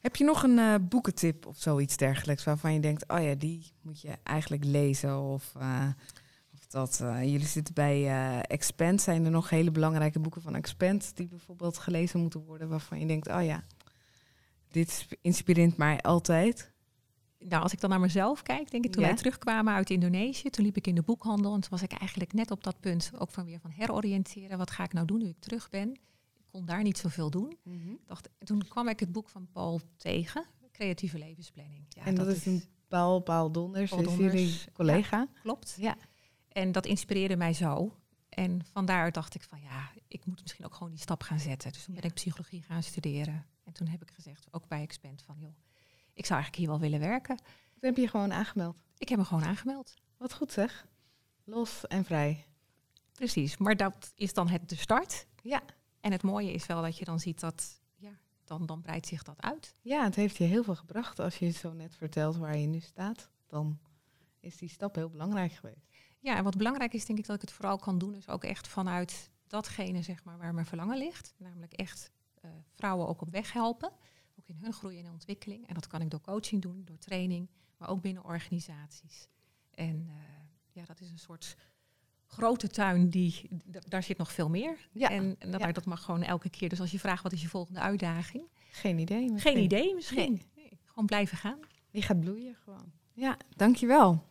Heb 0.00 0.16
je 0.16 0.24
nog 0.24 0.42
een 0.42 0.58
uh, 0.58 0.74
boekentip 0.88 1.46
of 1.46 1.58
zoiets 1.58 1.96
dergelijks 1.96 2.44
waarvan 2.44 2.72
je 2.72 2.80
denkt, 2.80 3.08
oh 3.08 3.22
ja, 3.22 3.34
die 3.34 3.72
moet 3.82 4.00
je 4.00 4.12
eigenlijk 4.22 4.64
lezen? 4.64 5.20
Of, 5.20 5.54
uh, 5.56 5.88
of 6.52 6.66
dat 6.66 7.00
uh, 7.02 7.22
jullie 7.22 7.46
zitten 7.46 7.74
bij 7.74 8.40
Expand. 8.40 9.00
Zijn 9.00 9.24
er 9.24 9.30
nog 9.30 9.50
hele 9.50 9.70
belangrijke 9.70 10.18
boeken 10.18 10.42
van 10.42 10.54
Expand 10.54 11.16
die 11.16 11.28
bijvoorbeeld 11.28 11.78
gelezen 11.78 12.20
moeten 12.20 12.44
worden 12.44 12.68
waarvan 12.68 13.00
je 13.00 13.06
denkt, 13.06 13.28
oh 13.28 13.44
ja, 13.44 13.62
dit 14.70 15.06
inspireert 15.20 15.76
mij 15.76 16.00
altijd. 16.00 16.72
Nou, 17.38 17.62
als 17.62 17.72
ik 17.72 17.80
dan 17.80 17.90
naar 17.90 18.00
mezelf 18.00 18.42
kijk, 18.42 18.70
denk 18.70 18.84
ik 18.84 18.92
toen 18.92 19.02
wij 19.02 19.14
terugkwamen 19.14 19.74
uit 19.74 19.90
Indonesië, 19.90 20.50
toen 20.50 20.64
liep 20.64 20.76
ik 20.76 20.86
in 20.86 20.94
de 20.94 21.02
boekhandel 21.02 21.54
en 21.54 21.60
toen 21.60 21.70
was 21.70 21.82
ik 21.82 21.92
eigenlijk 21.92 22.32
net 22.32 22.50
op 22.50 22.64
dat 22.64 22.80
punt 22.80 23.10
ook 23.18 23.30
van 23.30 23.44
weer 23.44 23.60
van 23.60 23.70
heroriënteren. 23.70 24.58
Wat 24.58 24.70
ga 24.70 24.84
ik 24.84 24.92
nou 24.92 25.06
doen 25.06 25.18
nu 25.18 25.28
ik 25.28 25.40
terug 25.40 25.70
ben? 25.70 25.92
Ik 26.36 26.46
kon 26.50 26.66
daar 26.66 26.82
niet 26.82 26.98
zoveel 26.98 27.30
doen. 27.30 27.56
Mm 27.62 27.98
dacht, 28.06 28.28
toen 28.38 28.68
kwam 28.68 28.88
ik 28.88 29.00
het 29.00 29.12
boek 29.12 29.28
van 29.28 29.48
Paul 29.52 29.80
tegen, 29.96 30.44
Creatieve 30.72 31.18
Levensplanning. 31.18 31.84
Ja, 31.88 32.04
en 32.04 32.14
dat, 32.14 32.26
is 32.26 32.46
een 32.46 32.62
Paul, 32.88 33.20
Paul 33.20 33.50
Donders, 33.50 33.90
Paul 33.90 34.02
Donders 34.02 34.32
jullie 34.32 34.72
collega. 34.72 35.16
Ja, 35.16 35.40
klopt. 35.42 35.76
Ja. 35.78 35.96
En 36.48 36.72
dat 36.72 36.86
inspireerde 36.86 37.36
mij 37.36 37.52
zo. 37.52 37.96
En 38.28 38.64
vandaar 38.72 39.12
dacht 39.12 39.34
ik 39.34 39.42
van 39.42 39.60
ja, 39.60 39.90
ik 40.08 40.26
moet 40.26 40.42
misschien 40.42 40.64
ook 40.64 40.74
gewoon 40.74 40.90
die 40.90 41.00
stap 41.00 41.22
gaan 41.22 41.40
zetten. 41.40 41.72
Dus 41.72 41.84
toen 41.84 41.94
ben 41.94 42.02
ik 42.02 42.14
psychologie 42.14 42.62
gaan 42.62 42.82
studeren. 42.82 43.46
En 43.68 43.74
toen 43.74 43.86
heb 43.86 44.02
ik 44.02 44.10
gezegd, 44.10 44.46
ook 44.50 44.68
bij 44.68 44.82
Expand, 44.82 45.22
van 45.22 45.36
joh, 45.38 45.54
ik 46.12 46.26
zou 46.26 46.40
eigenlijk 46.40 46.56
hier 46.56 46.68
wel 46.68 46.78
willen 46.78 47.00
werken. 47.00 47.36
Toen 47.36 47.88
heb 47.88 47.96
je 47.96 48.02
je 48.02 48.08
gewoon 48.08 48.32
aangemeld? 48.32 48.76
Ik 48.98 49.08
heb 49.08 49.18
me 49.18 49.24
gewoon 49.24 49.44
aangemeld. 49.44 49.94
Wat 50.16 50.34
goed 50.34 50.52
zeg. 50.52 50.86
Los 51.44 51.86
en 51.86 52.04
vrij. 52.04 52.46
Precies, 53.12 53.56
maar 53.56 53.76
dat 53.76 54.12
is 54.14 54.34
dan 54.34 54.48
het 54.48 54.68
de 54.68 54.76
start. 54.76 55.26
Ja. 55.42 55.62
En 56.00 56.12
het 56.12 56.22
mooie 56.22 56.52
is 56.52 56.66
wel 56.66 56.82
dat 56.82 56.98
je 56.98 57.04
dan 57.04 57.20
ziet 57.20 57.40
dat, 57.40 57.80
ja, 57.96 58.18
dan, 58.44 58.66
dan 58.66 58.82
breidt 58.82 59.06
zich 59.06 59.22
dat 59.22 59.42
uit. 59.42 59.74
Ja, 59.82 60.04
het 60.04 60.14
heeft 60.14 60.36
je 60.36 60.44
heel 60.44 60.64
veel 60.64 60.76
gebracht. 60.76 61.18
Als 61.18 61.38
je 61.38 61.50
zo 61.50 61.72
net 61.72 61.96
vertelt 61.96 62.36
waar 62.36 62.56
je 62.56 62.66
nu 62.66 62.80
staat, 62.80 63.30
dan 63.46 63.78
is 64.40 64.56
die 64.56 64.68
stap 64.68 64.94
heel 64.94 65.10
belangrijk 65.10 65.52
geweest. 65.52 65.86
Ja, 66.20 66.36
en 66.36 66.44
wat 66.44 66.56
belangrijk 66.56 66.94
is, 66.94 67.04
denk 67.04 67.18
ik 67.18 67.26
dat 67.26 67.36
ik 67.36 67.42
het 67.42 67.52
vooral 67.52 67.78
kan 67.78 67.98
doen, 67.98 68.14
is 68.14 68.28
ook 68.28 68.44
echt 68.44 68.68
vanuit 68.68 69.30
datgene 69.46 70.02
zeg 70.02 70.24
maar, 70.24 70.38
waar 70.38 70.54
mijn 70.54 70.66
verlangen 70.66 70.98
ligt. 70.98 71.34
Namelijk 71.36 71.72
echt 71.72 72.10
uh, 72.44 72.50
vrouwen 72.74 73.08
ook 73.08 73.20
op 73.20 73.30
weg 73.30 73.52
helpen. 73.52 73.92
Ook 74.38 74.48
in 74.48 74.56
hun 74.56 74.72
groei 74.72 74.98
en 74.98 75.10
ontwikkeling. 75.10 75.66
En 75.66 75.74
dat 75.74 75.86
kan 75.86 76.00
ik 76.00 76.10
door 76.10 76.20
coaching 76.20 76.62
doen, 76.62 76.82
door 76.84 76.98
training, 76.98 77.50
maar 77.76 77.88
ook 77.88 78.00
binnen 78.00 78.24
organisaties. 78.24 79.28
En 79.70 80.06
uh, 80.06 80.14
ja, 80.72 80.84
dat 80.84 81.00
is 81.00 81.10
een 81.10 81.18
soort 81.18 81.56
grote 82.26 82.68
tuin, 82.68 83.10
die, 83.10 83.48
daar 83.88 84.02
zit 84.02 84.18
nog 84.18 84.32
veel 84.32 84.48
meer. 84.48 84.88
Ja. 84.92 85.10
En, 85.10 85.36
en 85.38 85.50
dat, 85.50 85.74
dat 85.74 85.84
mag 85.84 86.02
gewoon 86.02 86.22
elke 86.22 86.50
keer. 86.50 86.68
Dus 86.68 86.80
als 86.80 86.90
je 86.90 86.98
vraagt 86.98 87.22
wat 87.22 87.32
is 87.32 87.42
je 87.42 87.48
volgende 87.48 87.80
uitdaging? 87.80 88.44
Geen 88.70 88.98
idee. 88.98 89.30
Misschien. 89.30 89.52
Geen 89.52 89.64
idee 89.64 89.94
misschien. 89.94 90.32
Nee. 90.32 90.46
Nee, 90.56 90.78
gewoon 90.84 91.06
blijven 91.06 91.36
gaan. 91.36 91.58
Die 91.90 92.02
gaat 92.02 92.20
bloeien 92.20 92.54
gewoon. 92.54 92.92
Ja, 93.12 93.36
dankjewel. 93.56 94.24